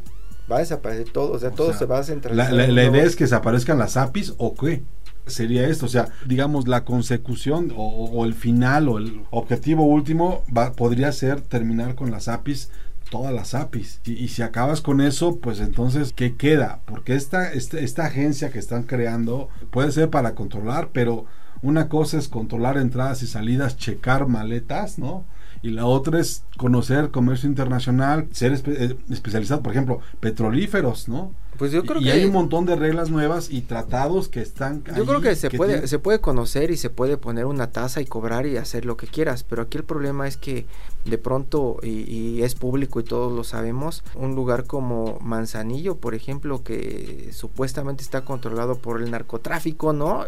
Va 0.51 0.57
a 0.57 0.59
desaparecer 0.59 1.09
todo, 1.11 1.31
o 1.31 1.39
sea, 1.39 1.49
O 1.49 1.53
todo 1.53 1.69
sea, 1.69 1.79
se 1.79 1.85
va 1.87 1.97
a 1.97 2.03
centralizar. 2.03 2.53
la- 2.53 2.65
en 2.65 2.75
la 2.75 2.83
idea 2.83 3.03
es 3.03 3.15
que 3.15 3.23
desaparezcan 3.23 3.79
las 3.79 3.97
APIs 3.97 4.35
o 4.37 4.53
qué 4.53 4.83
sería 5.25 5.67
esto, 5.67 5.85
o 5.85 5.89
sea, 5.89 6.09
digamos 6.25 6.67
la 6.67 6.85
consecución 6.85 7.73
o, 7.75 8.25
el 8.25 8.33
final 8.33 8.87
o 8.89 8.97
el 8.97 9.21
objetivo 9.31 9.85
último 9.85 10.43
podría 10.75 11.11
ser 11.11 11.41
terminar 11.41 11.95
con 11.95 12.11
las 12.11 12.27
APIs 12.27 12.69
todas 13.09 13.33
las 13.33 13.53
APIs. 13.53 14.01
Y, 14.05 14.27
si 14.29 14.41
acabas 14.41 14.81
con 14.81 14.99
eso 15.01 15.37
pues 15.37 15.59
entonces 15.59 16.11
qué 16.13 16.35
queda 16.35 16.79
porque 16.85 17.15
esta, 17.15 17.51
esta 17.53 17.79
esta 17.79 18.05
agencia 18.05 18.49
que 18.51 18.59
están 18.59 18.83
creando 18.83 19.49
puede 19.71 19.91
ser 19.91 20.09
para 20.09 20.33
controlar 20.35 20.89
pero 20.91 21.25
una 21.61 21.87
cosa 21.87 22.17
es 22.17 22.27
controlar 22.27 22.77
entradas 22.77 23.21
y 23.23 23.27
salidas 23.27 23.77
checar 23.77 24.27
maletas 24.27 24.97
no 24.99 25.23
y 25.61 25.69
la 25.71 25.85
otra 25.85 26.19
es 26.19 26.43
conocer 26.57 27.09
comercio 27.11 27.47
internacional 27.49 28.27
ser 28.31 28.53
espe- 28.53 28.75
eh, 28.77 28.97
especializado 29.09 29.61
por 29.61 29.71
ejemplo 29.71 29.99
petrolíferos 30.19 31.07
no 31.07 31.31
Pues 31.57 31.71
yo 31.71 31.83
creo 31.83 32.01
y 32.01 32.05
que 32.05 32.11
hay 32.11 32.25
un 32.25 32.31
montón 32.33 32.65
de 32.65 32.75
reglas 32.75 33.09
nuevas 33.09 33.49
y 33.49 33.61
tratados 33.61 34.27
que 34.29 34.41
están 34.41 34.83
Yo 34.83 34.93
ahí 34.93 35.05
creo 35.05 35.21
que 35.21 35.35
se 35.35 35.49
puede 35.49 35.73
tienen- 35.73 35.87
se 35.87 35.99
puede 35.99 36.19
conocer 36.19 36.71
y 36.71 36.77
se 36.77 36.89
puede 36.89 37.17
poner 37.17 37.45
una 37.45 37.71
tasa 37.71 38.01
y 38.01 38.05
cobrar 38.05 38.45
y 38.45 38.57
hacer 38.57 38.85
lo 38.85 38.97
que 38.97 39.07
quieras, 39.07 39.43
pero 39.43 39.61
aquí 39.63 39.77
el 39.77 39.83
problema 39.83 40.27
es 40.27 40.37
que 40.37 40.65
de 41.05 41.17
pronto 41.17 41.77
y, 41.81 42.41
es 42.41 42.55
público 42.55 42.99
y 42.99 43.03
todos 43.03 43.31
lo 43.31 43.43
sabemos, 43.43 44.03
un 44.15 44.35
lugar 44.35 44.65
como 44.65 45.19
Manzanillo, 45.21 45.97
por 45.97 46.15
ejemplo, 46.15 46.63
que 46.63 47.29
supuestamente 47.31 48.03
está 48.03 48.21
controlado 48.25 48.75
por 48.75 49.01
el 49.01 49.09
narcotráfico, 49.09 49.93
¿no? 49.93 50.25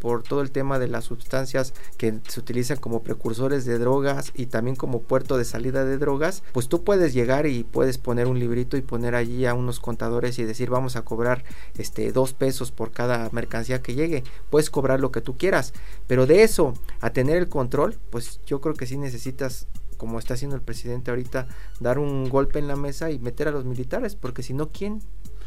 Por 0.00 0.22
todo 0.22 0.40
el 0.40 0.50
tema 0.50 0.78
de 0.78 0.88
las 0.88 1.04
sustancias 1.04 1.74
que 1.96 2.18
se 2.26 2.40
utilizan 2.40 2.78
como 2.78 3.02
precursores 3.02 3.64
de 3.64 3.78
drogas 3.78 4.32
y 4.34 4.46
también 4.46 4.76
como 4.76 5.02
puerto 5.02 5.38
de 5.38 5.44
salida 5.44 5.84
de 5.84 5.98
drogas, 5.98 6.42
pues 6.52 6.68
tú 6.68 6.84
puedes 6.84 7.14
llegar 7.14 7.46
y 7.46 7.64
puedes 7.64 7.98
poner 7.98 8.26
un 8.26 8.38
librito 8.38 8.76
y 8.76 8.82
poner 8.82 9.14
allí 9.14 9.46
a 9.46 9.54
unos 9.54 9.80
contadores 9.80 10.38
y 10.38 10.44
decir 10.44 10.70
vamos 10.70 10.96
a 10.96 11.02
cobrar 11.02 11.44
este 11.78 12.12
dos 12.12 12.32
pesos 12.32 12.72
por 12.72 12.90
cada 12.90 13.28
mercancía 13.32 13.82
que 13.82 13.94
llegue 13.94 14.24
puedes 14.50 14.70
cobrar 14.70 15.00
lo 15.00 15.12
que 15.12 15.20
tú 15.20 15.36
quieras 15.36 15.72
pero 16.06 16.26
de 16.26 16.42
eso 16.42 16.74
a 17.00 17.10
tener 17.10 17.36
el 17.36 17.48
control 17.48 17.96
pues 18.10 18.40
yo 18.46 18.60
creo 18.60 18.74
que 18.74 18.86
sí 18.86 18.96
necesitas 18.96 19.66
como 19.94 20.18
está 20.18 20.34
haciendo 20.34 20.56
el 20.56 20.62
presidente 20.62 21.10
ahorita 21.10 21.46
dar 21.80 21.98
un 21.98 22.28
golpe 22.28 22.58
en 22.58 22.68
la 22.68 22.76
mesa 22.76 23.10
y 23.10 23.18
meter 23.18 23.48
a 23.48 23.50
los 23.50 23.64
militares 23.64 24.14
porque 24.16 24.42
si 24.42 24.52
no 24.54 24.70
quién 24.70 25.00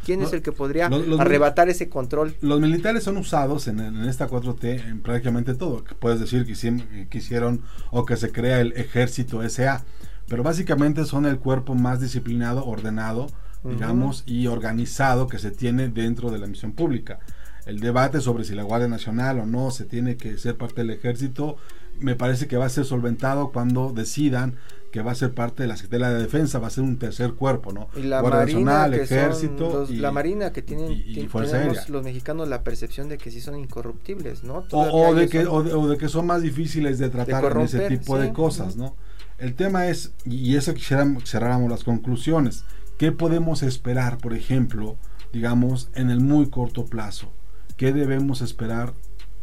quién 0.06 0.22
es 0.22 0.32
el 0.32 0.42
que 0.42 0.52
podría 0.52 0.90
los- 0.90 1.06
los- 1.08 1.20
arrebatar 1.20 1.70
ese 1.70 1.90
control 1.90 2.36
los 2.42 2.60
militares 2.62 3.04
son 3.04 3.18
usados 3.18 3.68
en, 3.68 3.80
en 3.80 4.06
esta 4.06 4.28
4T 4.30 4.88
en 4.88 5.02
prácticamente 5.02 5.54
todo. 5.56 5.84
Puedes 6.00 6.20
decir 6.20 6.46
que 6.46 6.52
hicieron, 6.54 6.84
que 7.10 7.18
hicieron 7.18 7.62
o 7.92 8.06
que 8.06 8.16
se 8.16 8.32
crea 8.32 8.62
el 8.62 8.74
ejército 8.74 9.42
SA, 9.50 9.84
pero 10.28 10.44
básicamente 10.44 11.04
son 11.06 11.26
el 11.26 11.40
cuerpo 11.40 11.76
más 11.76 12.00
disciplinado, 12.00 12.66
ordenado, 12.66 13.28
digamos, 13.64 14.24
y 14.26 14.48
organizado 14.48 15.28
que 15.28 15.40
se 15.40 15.52
tiene 15.52 15.90
dentro 15.90 16.32
de 16.32 16.38
la 16.40 16.48
misión 16.48 16.72
pública. 16.74 17.20
El 17.66 17.80
debate 17.82 18.22
sobre 18.22 18.46
si 18.46 18.56
la 18.56 18.64
Guardia 18.64 18.88
Nacional 18.88 19.40
o 19.40 19.46
no 19.46 19.72
se 19.72 19.84
tiene 19.86 20.16
que 20.16 20.38
ser 20.38 20.56
parte 20.56 20.82
del 20.82 20.92
ejército, 20.92 21.58
me 22.00 22.16
parece 22.16 22.48
que 22.48 22.58
va 22.58 22.66
a 22.66 22.70
ser 22.70 22.86
solventado 22.86 23.52
cuando 23.52 23.92
decidan 23.94 24.56
que 24.92 25.02
va 25.02 25.12
a 25.12 25.16
ser 25.16 25.34
parte 25.34 25.64
de 25.64 25.68
la 25.68 25.76
Secretaría 25.76 26.10
de 26.10 26.22
Defensa, 26.22 26.60
va 26.60 26.68
a 26.68 26.70
ser 26.70 26.84
un 26.84 26.98
tercer 26.98 27.34
cuerpo, 27.34 27.74
¿no? 27.74 27.90
y 27.96 28.04
la 28.04 28.22
Guardia 28.22 28.40
marina 28.40 28.72
Nacional, 28.88 28.92
que 28.92 29.06
son 29.08 29.18
ejército 29.18 29.74
los- 29.74 29.90
y- 29.92 29.98
la 29.98 30.12
marina 30.12 30.54
que 30.54 30.62
tienen 30.62 30.92
y- 30.92 30.96
y 30.96 31.14
ti- 31.16 31.28
Fuerza 31.28 31.54
tenemos 31.58 31.78
Aérea. 31.80 31.92
los 31.94 32.04
mexicanos 32.04 32.48
la 32.48 32.64
percepción 32.64 33.10
de 33.10 33.18
que 33.18 33.30
sí 33.30 33.42
son 33.42 33.56
incorruptibles 33.60 34.44
no 34.44 34.64
O, 34.72 35.14
de 35.14 35.28
que, 35.28 35.44
son- 35.44 35.54
o, 35.54 35.64
de, 35.64 35.74
o 35.74 35.88
de 35.90 35.98
que 35.98 36.08
son 36.08 36.26
más 36.26 36.42
difíciles 36.42 37.00
de 37.00 37.10
tratar 37.10 37.52
en 37.52 37.62
ese 37.62 37.88
tipo 37.90 38.18
de 38.18 38.32
cosas. 38.32 38.78
¿no? 38.78 38.96
El 39.38 39.54
tema 39.56 39.88
es, 39.88 40.14
y 40.26 40.56
eso 40.56 40.74
quisiera 40.74 41.06
cerráramos 41.26 41.70
las 41.70 41.84
conclusiones, 41.84 42.64
¿qué 42.98 43.12
podemos 43.12 43.64
esperar, 43.64 44.18
por 44.18 44.34
ejemplo, 44.34 44.96
digamos, 45.34 45.90
en 45.96 46.10
el 46.10 46.22
muy 46.22 46.50
corto 46.50 46.86
plazo? 46.86 47.32
¿Qué 47.76 47.92
debemos 47.92 48.42
esperar 48.42 48.94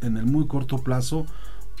en 0.01 0.17
el 0.17 0.25
muy 0.25 0.47
corto 0.47 0.79
plazo? 0.79 1.25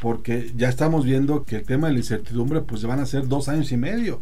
Porque 0.01 0.51
ya 0.55 0.69
estamos 0.69 1.05
viendo 1.05 1.43
que 1.43 1.57
el 1.57 1.65
tema 1.65 1.87
de 1.87 1.93
la 1.93 1.99
incertidumbre, 1.99 2.61
pues 2.61 2.83
van 2.85 2.99
a 2.99 3.05
ser 3.05 3.27
dos 3.27 3.47
años 3.47 3.71
y 3.71 3.77
medio. 3.77 4.21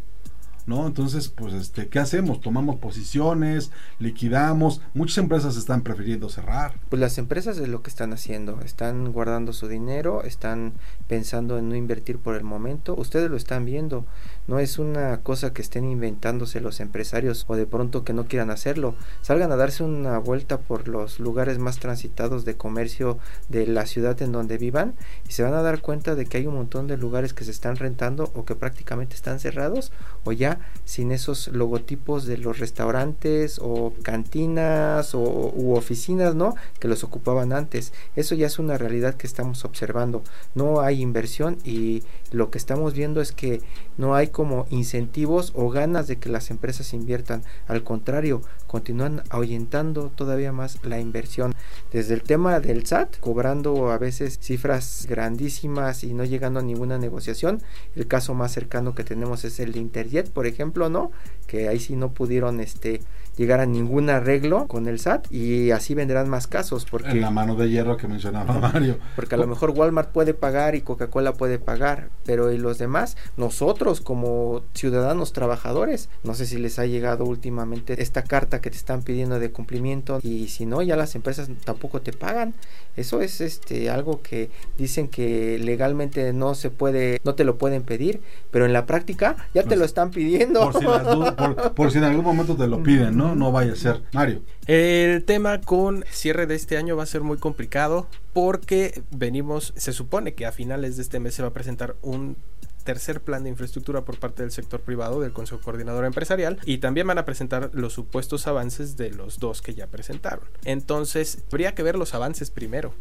¿No? 0.65 0.87
Entonces, 0.87 1.27
pues, 1.27 1.53
este, 1.53 1.89
¿qué 1.89 1.99
hacemos? 1.99 2.39
Tomamos 2.39 2.77
posiciones, 2.77 3.71
liquidamos. 3.99 4.79
Muchas 4.93 5.17
empresas 5.17 5.57
están 5.57 5.81
prefiriendo 5.81 6.29
cerrar. 6.29 6.79
Pues 6.87 7.01
las 7.01 7.17
empresas 7.17 7.57
es 7.57 7.67
lo 7.67 7.81
que 7.81 7.89
están 7.89 8.13
haciendo, 8.13 8.61
están 8.61 9.11
guardando 9.11 9.51
su 9.51 9.67
dinero, 9.67 10.23
están 10.23 10.71
pensando 11.09 11.57
en 11.57 11.67
no 11.67 11.75
invertir 11.75 12.17
por 12.17 12.35
el 12.35 12.45
momento, 12.45 12.95
ustedes 12.95 13.29
lo 13.29 13.35
están 13.35 13.65
viendo, 13.65 14.05
no 14.47 14.59
es 14.59 14.79
una 14.79 15.21
cosa 15.21 15.53
que 15.53 15.61
estén 15.61 15.85
inventándose 15.85 16.59
los 16.59 16.79
empresarios 16.79 17.45
o 17.47 17.55
de 17.55 17.65
pronto 17.65 18.03
que 18.03 18.13
no 18.13 18.25
quieran 18.25 18.51
hacerlo, 18.51 18.95
salgan 19.21 19.51
a 19.51 19.55
darse 19.55 19.83
una 19.83 20.17
vuelta 20.17 20.59
por 20.59 20.87
los 20.87 21.19
lugares 21.19 21.59
más 21.59 21.79
transitados 21.79 22.45
de 22.45 22.57
comercio 22.57 23.17
de 23.49 23.67
la 23.67 23.85
ciudad 23.85 24.21
en 24.21 24.31
donde 24.31 24.57
vivan 24.57 24.95
y 25.27 25.33
se 25.33 25.43
van 25.43 25.53
a 25.53 25.61
dar 25.61 25.81
cuenta 25.81 26.15
de 26.15 26.25
que 26.25 26.37
hay 26.37 26.47
un 26.47 26.55
montón 26.55 26.87
de 26.87 26.97
lugares 26.97 27.33
que 27.33 27.45
se 27.45 27.51
están 27.51 27.75
rentando 27.75 28.31
o 28.35 28.45
que 28.45 28.55
prácticamente 28.55 29.15
están 29.15 29.39
cerrados 29.39 29.91
o 30.23 30.31
ya 30.31 30.59
sin 30.85 31.11
esos 31.11 31.47
logotipos 31.47 32.25
de 32.25 32.37
los 32.37 32.59
restaurantes 32.59 33.59
o 33.61 33.93
cantinas 34.03 35.15
o 35.15 35.53
u 35.55 35.75
oficinas, 35.75 36.35
¿no? 36.35 36.55
Que 36.79 36.87
los 36.87 37.03
ocupaban 37.03 37.53
antes. 37.53 37.93
Eso 38.15 38.35
ya 38.35 38.47
es 38.47 38.59
una 38.59 38.77
realidad 38.77 39.15
que 39.15 39.27
estamos 39.27 39.65
observando. 39.65 40.23
No 40.55 40.81
hay 40.81 41.01
inversión 41.01 41.57
y 41.63 42.03
lo 42.31 42.49
que 42.49 42.57
estamos 42.57 42.93
viendo 42.93 43.21
es 43.21 43.31
que 43.31 43.61
no 43.97 44.15
hay 44.15 44.27
como 44.33 44.65
incentivos 44.69 45.53
o 45.55 45.69
ganas 45.69 46.07
de 46.07 46.17
que 46.17 46.27
las 46.27 46.51
empresas 46.51 46.93
inviertan. 46.93 47.43
Al 47.67 47.83
contrario, 47.83 48.41
continúan 48.67 49.23
ahuyentando 49.29 50.11
todavía 50.13 50.51
más 50.51 50.79
la 50.83 50.99
inversión. 50.99 51.53
Desde 51.93 52.15
el 52.15 52.23
tema 52.23 52.59
del 52.59 52.85
SAT, 52.85 53.19
cobrando 53.19 53.91
a 53.91 53.97
veces 53.97 54.39
cifras 54.41 55.05
grandísimas 55.07 56.03
y 56.03 56.13
no 56.13 56.25
llegando 56.25 56.59
a 56.59 56.63
ninguna 56.63 56.97
negociación. 56.97 57.61
El 57.95 58.07
caso 58.07 58.33
más 58.33 58.51
cercano 58.51 58.95
que 58.95 59.03
tenemos 59.03 59.45
es 59.45 59.59
el 59.59 59.71
de 59.71 59.79
Interjet, 59.79 60.31
por 60.31 60.47
ejemplo, 60.47 60.89
¿no? 60.89 61.11
Que 61.47 61.69
ahí 61.69 61.79
sí 61.79 61.95
no 61.95 62.11
pudieron 62.11 62.59
este 62.59 63.01
llegar 63.37 63.59
a 63.59 63.65
ningún 63.65 64.09
arreglo 64.09 64.67
con 64.67 64.87
el 64.87 64.99
SAT 64.99 65.31
y 65.31 65.71
así 65.71 65.95
vendrán 65.95 66.29
más 66.29 66.47
casos 66.47 66.85
porque 66.89 67.09
en 67.11 67.21
la 67.21 67.31
mano 67.31 67.55
de 67.55 67.69
hierro 67.69 67.97
que 67.97 68.07
mencionaba 68.07 68.53
Mario. 68.59 68.97
Porque 69.15 69.35
a 69.35 69.37
lo 69.37 69.47
mejor 69.47 69.71
Walmart 69.71 70.11
puede 70.11 70.33
pagar 70.33 70.75
y 70.75 70.81
Coca-Cola 70.81 71.33
puede 71.33 71.57
pagar 71.59 72.09
pero 72.25 72.51
y 72.51 72.57
los 72.57 72.77
demás 72.77 73.17
nosotros 73.37 74.01
como 74.01 74.61
ciudadanos 74.73 75.33
trabajadores. 75.33 76.09
No 76.23 76.33
sé 76.35 76.45
si 76.45 76.57
les 76.57 76.77
ha 76.79 76.85
llegado 76.85 77.25
últimamente 77.25 78.01
esta 78.01 78.23
carta 78.23 78.61
que 78.61 78.69
te 78.69 78.77
están 78.77 79.01
pidiendo 79.01 79.39
de 79.39 79.51
cumplimiento 79.51 80.19
y 80.21 80.47
si 80.49 80.65
no 80.65 80.81
ya 80.81 80.95
las 80.95 81.15
empresas 81.15 81.49
tampoco 81.65 82.01
te 82.01 82.13
pagan. 82.13 82.53
Eso 82.95 83.21
es 83.21 83.41
este 83.41 83.89
algo 83.89 84.21
que 84.21 84.51
dicen 84.77 85.07
que 85.07 85.57
legalmente 85.59 86.31
no 86.33 86.53
se 86.53 86.69
puede 86.69 87.19
no 87.23 87.33
te 87.33 87.43
lo 87.43 87.57
pueden 87.57 87.81
pedir 87.81 88.21
pero 88.51 88.65
en 88.67 88.73
la 88.73 88.85
práctica 88.85 89.35
ya 89.55 89.61
te 89.63 89.69
Pues, 89.69 89.79
lo 89.79 89.85
están 89.85 90.11
pidiendo. 90.11 90.59
por 90.71 90.79
si, 90.79 90.85
las 90.85 91.03
dudas- 91.03 91.33
por- 91.33 91.73
por 91.73 91.91
si 91.91 91.97
en 91.97 92.03
algún 92.03 92.23
momento 92.23 92.55
te 92.55 92.67
lo 92.67 92.83
piden 92.83 93.17
no 93.17 93.22
no 93.35 93.51
vaya 93.51 93.73
a 93.73 93.75
ser 93.75 94.01
Mario 94.13 94.41
El 94.67 95.23
tema 95.23 95.61
con 95.61 96.05
cierre 96.09 96.47
de 96.47 96.55
este 96.55 96.77
año 96.77 96.95
va 96.95 97.03
a 97.03 97.07
ser 97.07 97.21
muy 97.21 97.37
complicado 97.37 98.07
porque 98.33 99.03
venimos, 99.11 99.73
se 99.75 99.93
supone 99.93 100.33
que 100.33 100.45
a 100.45 100.51
finales 100.51 100.95
de 100.95 101.03
este 101.03 101.19
mes 101.19 101.35
se 101.35 101.41
va 101.41 101.49
a 101.49 101.53
presentar 101.53 101.95
un 102.01 102.37
tercer 102.83 103.21
plan 103.21 103.43
de 103.43 103.49
infraestructura 103.49 104.05
por 104.05 104.19
parte 104.19 104.43
del 104.43 104.51
sector 104.51 104.81
privado 104.81 105.21
del 105.21 105.33
Consejo 105.33 105.61
Coordinador 105.61 106.05
Empresarial 106.05 106.59
y 106.65 106.77
también 106.77 107.07
van 107.07 107.17
a 107.17 107.25
presentar 107.25 107.71
los 107.73 107.93
supuestos 107.93 108.45
avances 108.47 108.97
de 108.97 109.09
los 109.11 109.39
dos 109.39 109.61
que 109.61 109.73
ya 109.73 109.87
presentaron. 109.87 110.45
Entonces, 110.65 111.43
habría 111.51 111.73
que 111.73 111.83
ver 111.83 111.95
los 111.95 112.13
avances 112.13 112.51
primero. 112.51 112.93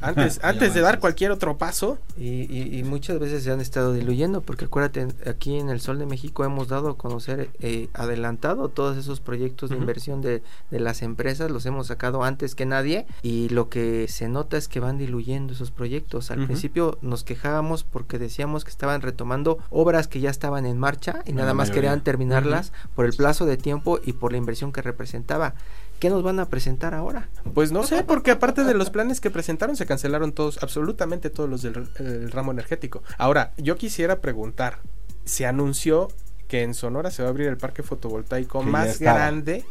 Antes, 0.00 0.40
antes 0.42 0.74
de 0.74 0.80
dar 0.80 0.98
cualquier 0.98 1.30
otro 1.30 1.56
paso, 1.58 1.98
Y, 2.18 2.42
y- 2.54 2.78
y 2.78 2.82
muchas 2.84 3.18
veces 3.18 3.42
se 3.44 3.50
han 3.50 3.60
estado 3.60 3.92
diluyendo, 3.94 4.42
porque 4.42 4.66
acuérdate, 4.66 5.08
aquí 5.26 5.56
en 5.58 5.70
el 5.70 5.80
Sol 5.80 5.98
de 5.98 6.04
México 6.06 6.44
hemos 6.44 6.68
dado 6.68 6.90
a 6.90 6.96
conocer, 6.98 7.48
eh, 7.60 7.88
adelantado 7.94 8.68
todos 8.68 8.96
esos 8.98 9.20
proyectos 9.20 9.70
de 9.70 9.76
inversión 9.76 10.20
de, 10.20 10.42
de 10.70 10.80
las 10.80 11.00
empresas, 11.02 11.50
los 11.50 11.64
hemos 11.66 11.86
sacado 11.86 12.22
antes 12.22 12.54
que 12.54 12.66
nadie, 12.66 13.06
y 13.22 13.48
lo 13.50 13.68
que 13.70 14.06
se 14.08 14.28
nota 14.28 14.56
es 14.58 14.68
que 14.68 14.80
van 14.80 14.98
diluyendo 14.98 15.52
esos 15.54 15.70
proyectos. 15.70 16.30
Al 16.30 16.44
principio 16.46 16.98
nos 17.00 17.24
quejábamos 17.24 17.84
porque 17.84 18.18
decíamos 18.18 18.64
que 18.64 18.70
estaban 18.70 19.00
retomando 19.00 19.58
obras 19.70 20.08
que 20.08 20.20
ya 20.20 20.30
estaban 20.30 20.66
en 20.66 20.78
marcha 20.78 21.22
y 21.24 21.32
nada 21.32 21.54
más 21.54 21.68
mayoría. 21.68 21.74
querían 21.90 22.04
terminarlas 22.04 22.72
por 22.94 23.06
el 23.06 23.14
plazo 23.14 23.46
de 23.46 23.56
tiempo 23.56 23.98
y 24.04 24.12
por 24.12 24.32
la 24.32 24.38
inversión 24.38 24.72
que 24.72 24.82
representaba. 24.82 25.54
¿Qué 26.00 26.10
nos 26.10 26.22
van 26.22 26.40
a 26.40 26.48
presentar 26.48 26.94
ahora? 26.94 27.28
Pues 27.54 27.70
no 27.70 27.84
sé, 27.84 28.02
porque 28.02 28.32
aparte 28.32 28.64
de 28.64 28.74
los 28.74 28.90
planes 28.90 29.20
que 29.20 29.30
presentaron, 29.30 29.76
se 29.76 29.86
cancelaron 29.86 30.32
todos, 30.32 30.62
absolutamente 30.62 31.30
todos 31.30 31.48
los 31.48 31.62
del 31.62 31.88
el 31.98 32.30
ramo 32.30 32.50
energético. 32.50 33.02
Ahora, 33.18 33.52
yo 33.58 33.76
quisiera 33.76 34.20
preguntar, 34.20 34.78
se 35.24 35.46
anunció 35.46 36.08
que 36.48 36.62
en 36.62 36.74
Sonora 36.74 37.10
se 37.10 37.22
va 37.22 37.28
a 37.28 37.30
abrir 37.30 37.46
el 37.46 37.58
parque 37.58 37.82
fotovoltaico 37.82 38.62
más 38.62 38.98
grande 38.98 39.64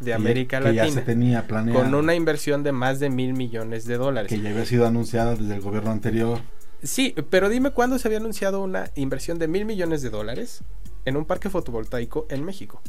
de 0.00 0.14
América 0.14 0.60
que 0.60 0.74
ya 0.74 0.84
se 0.84 0.88
Latina, 0.88 1.04
tenía 1.04 1.46
planeado 1.46 1.80
con 1.80 1.94
una 1.94 2.14
inversión 2.14 2.62
de 2.62 2.72
más 2.72 2.98
de 2.98 3.08
mil 3.08 3.34
millones 3.34 3.84
de 3.84 3.96
dólares. 3.96 4.28
que 4.28 4.40
ya 4.40 4.50
había 4.50 4.66
sido 4.66 4.86
anunciada 4.86 5.36
desde 5.36 5.54
el 5.54 5.60
gobierno 5.60 5.90
anterior 5.90 6.40
Sí, 6.82 7.14
pero 7.30 7.48
dime 7.48 7.70
cuándo 7.70 7.98
se 7.98 8.08
había 8.08 8.18
anunciado 8.18 8.62
una 8.62 8.90
inversión 8.94 9.38
de 9.38 9.48
mil 9.48 9.64
millones 9.64 10.02
de 10.02 10.10
dólares 10.10 10.62
en 11.04 11.16
un 11.16 11.24
parque 11.24 11.50
fotovoltaico 11.50 12.26
en 12.28 12.44
México. 12.44 12.82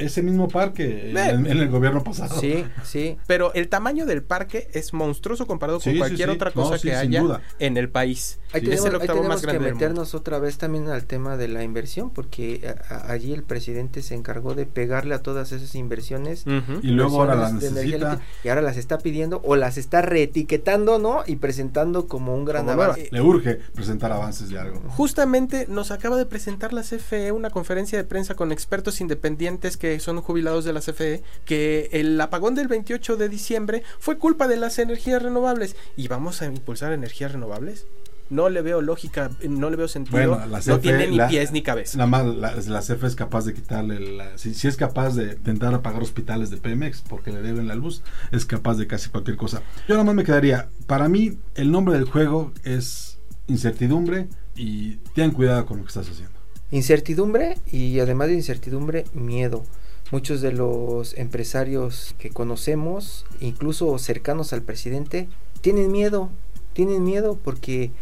Ese 0.00 0.22
mismo 0.22 0.48
parque 0.48 1.10
en, 1.10 1.46
en 1.46 1.58
el 1.58 1.68
gobierno 1.68 2.02
pasado 2.04 2.40
Sí, 2.40 2.64
sí. 2.84 3.16
Pero 3.26 3.52
el 3.54 3.68
tamaño 3.68 4.06
del 4.06 4.22
parque 4.22 4.68
es 4.72 4.92
monstruoso 4.92 5.46
comparado 5.46 5.78
con 5.78 5.84
Sí, 5.84 5.92
sí, 5.92 5.98
cualquier 5.98 6.28
sí. 6.30 6.34
otra 6.34 6.52
No, 6.54 6.62
cosa 6.62 6.78
sí, 6.78 6.88
que 6.88 6.94
haya 6.96 7.22
en 7.58 7.76
el 7.76 7.88
país. 7.88 8.38
Ahí 8.52 8.60
Sí. 8.62 8.66
tenemos, 8.66 8.80
es 8.86 8.86
el 8.86 8.94
ahí 8.94 9.00
octavo 9.02 9.18
tenemos 9.20 9.36
más 9.36 9.42
grande 9.42 9.66
que 9.68 9.72
meternos 9.74 10.14
otra 10.14 10.38
vez 10.40 10.58
también 10.58 10.88
al 10.88 11.04
tema 11.04 11.36
de 11.36 11.46
la 11.48 11.62
inversión, 11.62 12.10
porque 12.10 12.74
a- 12.90 12.94
a- 12.94 13.12
allí 13.12 13.32
el 13.32 13.42
presidente 13.44 14.02
se 14.02 14.14
encargó 14.14 14.54
de 14.54 14.66
pegarle 14.66 15.14
a 15.14 15.22
todas 15.22 15.52
esas 15.52 15.74
inversiones. 15.74 16.44
Ujú. 16.46 16.80
y 16.82 16.88
luego 16.88 17.20
ahora 17.20 17.34
las 17.36 17.52
necesita 17.52 18.20
y 18.42 18.48
ahora 18.48 18.62
las 18.62 18.76
está 18.76 18.98
pidiendo 18.98 19.40
o 19.44 19.54
las 19.56 19.76
está 19.78 20.02
reetiquetando, 20.02 20.98
¿no? 20.98 21.22
Y 21.26 21.36
presentando 21.36 22.06
como 22.06 22.34
un 22.34 22.44
gran 22.44 22.66
Como 22.66 22.82
avance. 22.82 23.08
le 23.10 23.20
urge 23.20 23.54
presentar 23.74 24.12
avances 24.12 24.48
de 24.48 24.58
algo 24.58 24.80
Justamente 24.90 25.66
nos 25.68 25.90
acaba 25.90 26.16
de 26.16 26.26
presentar 26.26 26.72
la 26.72 26.82
CFE 26.82 27.32
una 27.32 27.50
conferencia 27.50 27.98
de 27.98 28.04
prensa 28.04 28.34
con 28.34 28.52
expertos 28.52 29.00
independientes 29.00 29.76
que 29.76 29.89
son 29.98 30.20
jubilados 30.20 30.64
de 30.64 30.72
la 30.72 30.80
CFE 30.80 31.22
que 31.44 31.88
el 31.92 32.20
apagón 32.20 32.54
del 32.54 32.68
28 32.68 33.16
de 33.16 33.28
diciembre 33.28 33.82
fue 33.98 34.18
culpa 34.18 34.46
de 34.46 34.56
las 34.58 34.78
energías 34.78 35.22
renovables 35.22 35.74
y 35.96 36.06
vamos 36.06 36.42
a 36.42 36.46
impulsar 36.46 36.92
energías 36.92 37.32
renovables. 37.32 37.86
No 38.28 38.48
le 38.48 38.62
veo 38.62 38.80
lógica, 38.80 39.28
no 39.42 39.70
le 39.70 39.76
veo 39.76 39.88
sentido, 39.88 40.16
Bueno, 40.16 40.46
la 40.46 40.58
no 40.58 40.62
CFE 40.62 40.78
tiene 40.78 41.08
ni 41.08 41.16
la- 41.16 41.26
pies 41.26 41.50
ni 41.50 41.62
cabeza. 41.62 41.98
Nada 41.98 42.06
más 42.08 42.26
la, 42.26 42.54
la 42.54 42.80
CFE 42.80 43.08
es 43.08 43.16
capaz 43.16 43.44
de 43.44 43.54
quitarle, 43.54 43.98
la, 43.98 44.38
si, 44.38 44.54
si 44.54 44.68
es 44.68 44.76
capaz 44.76 45.16
de 45.16 45.32
intentar 45.32 45.74
apagar 45.74 46.00
hospitales 46.00 46.48
de 46.50 46.58
Pemex 46.58 47.00
porque 47.00 47.32
le 47.32 47.42
deben 47.42 47.66
la 47.66 47.74
luz, 47.74 48.02
es 48.30 48.46
capaz 48.46 48.76
de 48.76 48.86
casi 48.86 49.10
cualquier 49.10 49.36
cosa. 49.36 49.62
Yo 49.88 49.94
nada 49.94 50.04
más 50.04 50.14
me 50.14 50.22
quedaría, 50.22 50.68
para 50.86 51.08
mí 51.08 51.38
el 51.56 51.72
nombre 51.72 51.94
del 51.94 52.04
juego 52.04 52.52
es 52.62 53.18
incertidumbre 53.48 54.28
y 54.54 54.98
ten 55.16 55.32
cuidado 55.32 55.66
con 55.66 55.78
lo 55.78 55.82
que 55.82 55.88
estás 55.88 56.08
haciendo. 56.08 56.38
Incertidumbre 56.70 57.58
y 57.72 57.98
además 57.98 58.28
de 58.28 58.34
incertidumbre, 58.34 59.06
miedo. 59.12 59.64
Muchos 60.10 60.40
de 60.40 60.52
los 60.52 61.16
empresarios 61.16 62.16
que 62.18 62.30
conocemos, 62.30 63.26
incluso 63.40 63.96
cercanos 63.98 64.52
al 64.52 64.62
presidente, 64.62 65.28
tienen 65.60 65.92
miedo, 65.92 66.30
tienen 66.72 67.04
miedo 67.04 67.38
porque 67.42 67.92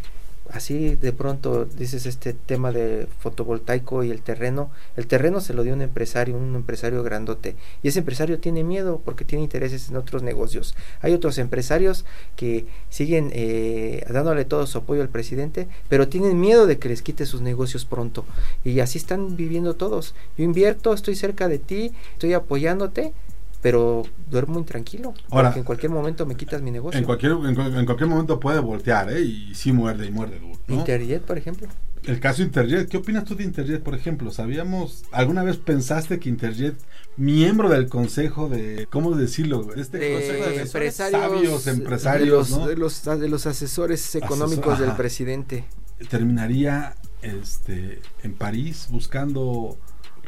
así 0.53 0.97
de 0.97 1.13
pronto 1.13 1.65
dices 1.65 2.07
este 2.07 2.33
tema 2.33 2.73
de 2.73 3.07
fotovoltaico 3.21 4.05
y 4.05 4.11
el 4.11 4.23
terreno, 4.23 4.71
el 4.97 5.07
terreno 5.07 5.41
se 5.41 5.55
lo 5.55 5.63
dio 5.63 5.75
un 5.75 5.83
empresario, 5.83 6.37
un 6.37 6.55
empresario 6.55 7.03
grandote, 7.03 7.57
y 7.83 7.89
ese 7.89 8.01
empresario 8.01 8.39
tiene 8.39 8.65
miedo 8.65 9.01
porque 9.05 9.25
tiene 9.25 9.45
intereses 9.45 9.89
en 9.89 9.97
otros 9.97 10.23
negocios. 10.23 10.75
Hay 11.01 11.13
otros 11.13 11.39
empresarios 11.39 12.05
que 12.37 12.67
siguen 12.89 13.31
eh, 13.33 14.05
dándole 14.11 14.45
todo 14.45 14.67
su 14.67 14.79
apoyo 14.79 15.03
al 15.03 15.09
presidente, 15.09 15.69
pero 15.89 16.09
tienen 16.09 16.41
miedo 16.41 16.67
de 16.67 16.79
que 16.79 16.89
les 16.89 17.03
quite 17.03 17.27
sus 17.27 17.41
negocios 17.41 17.85
pronto, 17.85 18.25
y 18.65 18.81
así 18.81 18.99
están 18.99 19.37
viviendo 19.37 19.75
todos. 19.75 20.15
Yo 20.37 20.45
invierto, 20.45 20.93
estoy 20.93 21.15
cerca 21.15 21.49
de 21.49 21.59
ti, 21.59 21.93
estoy 22.15 22.33
apoyándote, 22.33 23.13
pero 23.61 24.05
duermo 24.31 24.59
intranquilo, 24.59 25.15
Ahora, 25.31 25.49
porque 25.49 25.59
en 25.61 25.65
cualquier 25.65 25.91
momento 25.93 26.27
me 26.27 26.37
quitas 26.37 26.63
mi 26.63 26.71
negocio. 26.71 26.99
En 26.99 27.05
cualquier, 27.05 27.33
en, 27.33 27.55
cu- 27.55 27.63
en 27.63 27.85
cualquier 27.87 28.09
momento 28.09 28.39
puede 28.39 28.61
voltear, 28.61 29.11
¿eh? 29.13 29.21
Y 29.21 29.55
sí 29.55 29.73
muerde 29.73 30.07
y 30.07 30.11
muerde 30.11 30.39
duro. 30.39 30.59
¿no? 30.69 30.75
Interjet, 30.77 31.23
por 31.23 31.39
ejemplo. 31.39 31.67
El 32.05 32.21
caso 32.21 32.43
Interjet, 32.43 32.89
¿qué 32.89 32.97
opinas 32.99 33.25
tú 33.25 33.35
de 33.35 33.43
Interjet, 33.45 33.83
por 33.83 33.95
ejemplo? 33.95 34.31
¿Sabíamos, 34.31 35.05
alguna 35.11 35.43
vez 35.43 35.57
pensaste 35.57 36.21
que 36.21 36.29
Interjet, 36.29 36.77
miembro 37.17 37.69
del 37.69 37.89
consejo 37.89 38.49
de, 38.49 38.87
¿cómo 38.91 39.17
decirlo? 39.17 39.75
Este 39.75 39.99
de 39.99 40.13
consejo 40.15 40.51
de 40.51 40.63
empresarios, 40.63 41.21
sabios 41.21 41.65
de 41.65 41.71
empresarios, 41.73 42.51
los, 42.51 42.59
¿no? 42.61 42.67
de 42.69 42.77
los, 42.77 43.05
de 43.05 43.29
los 43.29 43.47
asesores 43.47 44.15
económicos 44.15 44.79
Asesor- 44.79 44.87
del 44.87 44.93
presidente. 44.93 45.65
terminaría 46.09 46.95
este, 47.23 48.01
en 48.23 48.33
París 48.35 48.87
buscando 48.91 49.77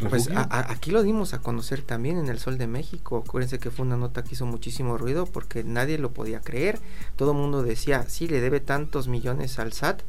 Pues 0.08 0.28
a- 0.30 0.42
a- 0.42 0.72
aquí 0.72 0.90
lo 0.90 1.02
dimos 1.02 1.34
a 1.34 1.40
conocer 1.40 1.82
también 1.82 2.16
en 2.18 2.28
el 2.28 2.38
Sol 2.38 2.56
de 2.58 2.66
México. 2.66 3.22
Acuérdense 3.26 3.58
que 3.58 3.70
fue 3.70 3.84
una 3.84 3.96
nota 3.96 4.22
que 4.24 4.34
hizo 4.34 4.46
muchísimo 4.46 4.96
ruido 4.96 5.26
porque 5.26 5.64
nadie 5.64 5.98
lo 5.98 6.12
podía 6.12 6.40
creer. 6.40 6.78
Todo 7.16 7.32
el 7.32 7.38
mundo 7.38 7.62
decía, 7.62 8.04
sí, 8.08 8.26
le 8.28 8.40
debe 8.40 8.60
tantos 8.60 9.08
millones 9.08 9.58
al 9.58 9.72
SAT, 9.72 10.00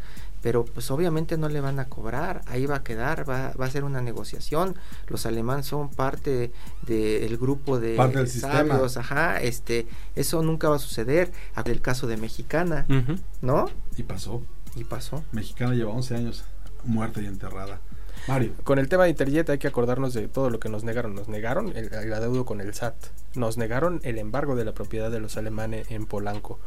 pero 0.41 0.65
pues 0.65 0.89
obviamente 0.89 1.38
no 1.38 1.49
le 1.49 1.62
van 1.62 1.80
a 1.80 1.86
cobrar, 1.86 2.41
ahí 2.47 2.65
va 2.65 2.77
a 2.77 2.84
quedar, 2.84 3.30
va, 3.30 3.54
va 3.60 3.65
a 3.65 3.69
ser 3.69 3.84
una 3.84 4.01
negociación. 4.01 4.75
Los 5.08 5.25
alemanes 5.27 5.67
son 5.67 5.89
parte 5.89 6.51
del 6.88 7.38
grupo 7.38 7.80
de 7.80 7.95
Parte 7.95 8.17
del 8.19 8.27
sistema. 8.27 8.54
sabios, 8.69 8.97
ajá, 8.97 9.39
este, 9.41 9.86
eso 10.15 10.41
nunca 10.41 10.69
va 10.69 10.77
a 10.77 10.80
suceder. 10.80 11.32
El 11.65 11.82
caso 11.82 12.08
de 12.08 12.17
Mexicana. 12.17 12.86
¿no? 13.41 13.69
Y 13.97 14.04
pasó. 14.04 14.41
Y 14.75 14.84
pasó. 14.84 15.23
Mexicana 15.32 15.73
lleva 15.75 15.91
11 15.91 16.15
años 16.15 16.43
muerta 16.86 17.21
y 17.21 17.25
enterrada. 17.27 17.80
Mario. 18.27 18.53
Con 18.63 18.79
el 18.79 18.88
tema 18.89 19.03
de 19.05 19.10
Interjet 19.12 19.49
hay 19.49 19.57
que 19.57 19.67
acordarnos 19.67 20.13
de 20.13 20.27
todo 20.27 20.49
lo 20.49 20.60
que 20.60 20.69
nos 20.69 20.84
negaron. 20.84 21.15
Nos 21.15 21.27
negaron 21.27 21.75
el, 21.75 21.93
el 21.93 22.13
adeudo 22.13 22.45
con 22.45 22.62
el 22.62 22.73
SAT. 22.73 22.95
Nos 23.36 23.57
negaron 23.57 23.99
el 24.03 24.17
embargo 24.17 24.55
de 24.55 24.65
la 24.65 24.73
propiedad 24.73 25.10
de 25.12 25.19
los 25.19 25.38
alemanes 25.38 25.89
en 25.89 26.05
Polanco. 26.05 26.60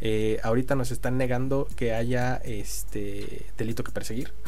Eh, 0.00 0.38
ahorita 0.42 0.74
nos 0.76 0.90
están 0.92 1.16
negando 1.18 1.66
que 1.76 1.92
haya 1.92 2.36
este 2.36 3.46
delito 3.56 3.84
que 3.84 3.92
perseguir. 3.92 4.32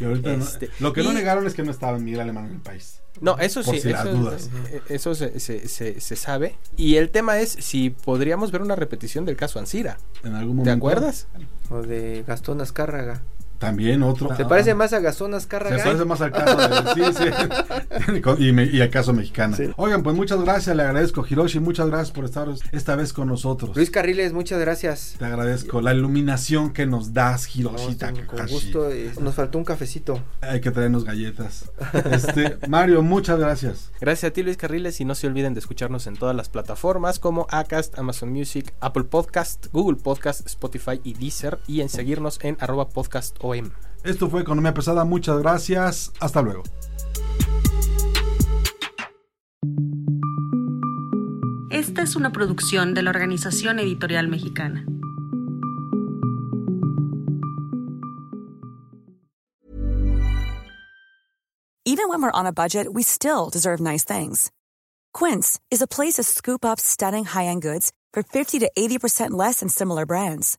Y 0.00 0.04
ahorita 0.04 0.36
no- 0.36 0.42
Este, 0.42 0.68
lo 0.80 0.92
que 0.92 1.02
no 1.04 1.12
negaron 1.12 1.46
es 1.46 1.54
que 1.54 1.62
no 1.62 1.70
estaba 1.70 1.96
Miguel 1.98 2.20
Alemán 2.22 2.46
en 2.46 2.52
el 2.54 2.60
país. 2.60 3.00
No, 3.20 3.38
eso 3.38 3.62
sí, 3.62 3.78
si 3.78 3.90
las 3.90 4.04
eso, 4.06 4.14
dudas. 4.16 4.50
eh, 4.72 4.80
eso 4.88 5.14
se, 5.14 5.38
se- 5.38 5.68
se- 5.68 6.00
se 6.00 6.16
sabe. 6.16 6.56
Y 6.76 6.96
el 6.96 7.10
tema 7.10 7.38
es 7.38 7.50
si 7.50 7.90
podríamos 7.90 8.50
ver 8.50 8.62
una 8.62 8.74
repetición 8.74 9.26
del 9.26 9.36
caso 9.36 9.60
Ansira. 9.60 9.98
En 10.24 10.34
algún 10.34 10.56
¿Te 10.56 10.70
momento. 10.70 10.72
acuerdas? 10.72 11.28
O 11.70 11.82
de 11.82 12.24
Gastón 12.26 12.60
Azcárraga. 12.62 13.22
También 13.62 14.02
otro. 14.02 14.34
Se 14.36 14.44
parece 14.44 14.74
más 14.74 14.92
a 14.92 14.98
Gazón 14.98 15.34
Azcárraga. 15.34 15.78
Se 15.78 15.84
parece 15.84 16.04
más 16.04 16.20
al 16.20 16.32
caso 16.32 16.56
de, 16.56 17.12
sí, 17.12 17.16
sí. 17.16 18.22
y, 18.48 18.52
me, 18.52 18.64
y, 18.64 18.80
al 18.80 18.90
caso 18.90 19.12
mexicano. 19.12 19.56
Sí. 19.56 19.70
Oigan, 19.76 20.02
pues 20.02 20.16
muchas 20.16 20.42
gracias, 20.42 20.74
le 20.74 20.82
agradezco 20.82 21.24
Hiroshi, 21.24 21.60
muchas 21.60 21.86
gracias 21.86 22.10
por 22.10 22.24
estar 22.24 22.48
esta 22.72 22.96
vez 22.96 23.12
con 23.12 23.28
nosotros. 23.28 23.76
Luis 23.76 23.92
Carriles, 23.92 24.32
muchas 24.32 24.58
gracias. 24.58 25.14
Te 25.16 25.26
agradezco 25.26 25.80
la 25.80 25.94
iluminación 25.94 26.72
que 26.72 26.86
nos 26.86 27.14
das, 27.14 27.54
Hiroshi. 27.54 27.96
No, 28.00 28.26
con 28.26 28.48
gusto, 28.48 28.90
eh, 28.90 29.12
nos 29.20 29.36
faltó 29.36 29.58
un 29.58 29.64
cafecito. 29.64 30.20
Hay 30.40 30.60
que 30.60 30.72
traernos 30.72 31.04
galletas. 31.04 31.70
Este, 32.12 32.58
Mario, 32.68 33.02
muchas 33.02 33.38
gracias. 33.38 33.92
Gracias 34.00 34.30
a 34.30 34.32
ti, 34.32 34.42
Luis 34.42 34.56
Carriles, 34.56 35.00
y 35.00 35.04
no 35.04 35.14
se 35.14 35.28
olviden 35.28 35.54
de 35.54 35.60
escucharnos 35.60 36.08
en 36.08 36.16
todas 36.16 36.34
las 36.34 36.48
plataformas 36.48 37.20
como 37.20 37.46
Acast, 37.48 37.96
Amazon 37.96 38.32
Music, 38.32 38.74
Apple 38.80 39.04
Podcast, 39.04 39.68
Google 39.72 39.98
Podcast, 40.02 40.44
Spotify 40.46 41.00
y 41.04 41.14
Deezer, 41.14 41.60
y 41.68 41.80
en 41.80 41.88
seguirnos 41.88 42.40
en 42.42 42.56
arroba 42.58 42.88
Esto 44.04 44.28
fue 44.28 44.42
Economía 44.42 44.74
Pesada, 44.74 45.04
muchas 45.04 45.38
gracias, 45.38 46.12
hasta 46.20 46.42
luego. 46.42 46.62
Esta 51.70 52.02
es 52.02 52.16
una 52.16 52.32
producción 52.32 52.94
de 52.94 53.02
la 53.02 53.10
Organización 53.10 53.78
Editorial 53.78 54.28
Mexicana. 54.28 54.84
Even 61.84 62.08
when 62.08 62.22
we're 62.22 62.30
on 62.30 62.46
a 62.46 62.52
budget, 62.52 62.86
we 62.92 63.02
still 63.02 63.50
deserve 63.50 63.80
nice 63.80 64.04
things. 64.04 64.50
Quince 65.12 65.60
is 65.70 65.82
a 65.82 65.86
place 65.86 66.14
to 66.14 66.22
scoop 66.22 66.64
up 66.64 66.80
stunning 66.80 67.24
high-end 67.24 67.60
goods 67.60 67.92
for 68.12 68.22
50 68.22 68.60
to 68.60 68.70
80% 68.78 69.32
less 69.32 69.60
than 69.60 69.68
similar 69.68 70.06
brands. 70.06 70.58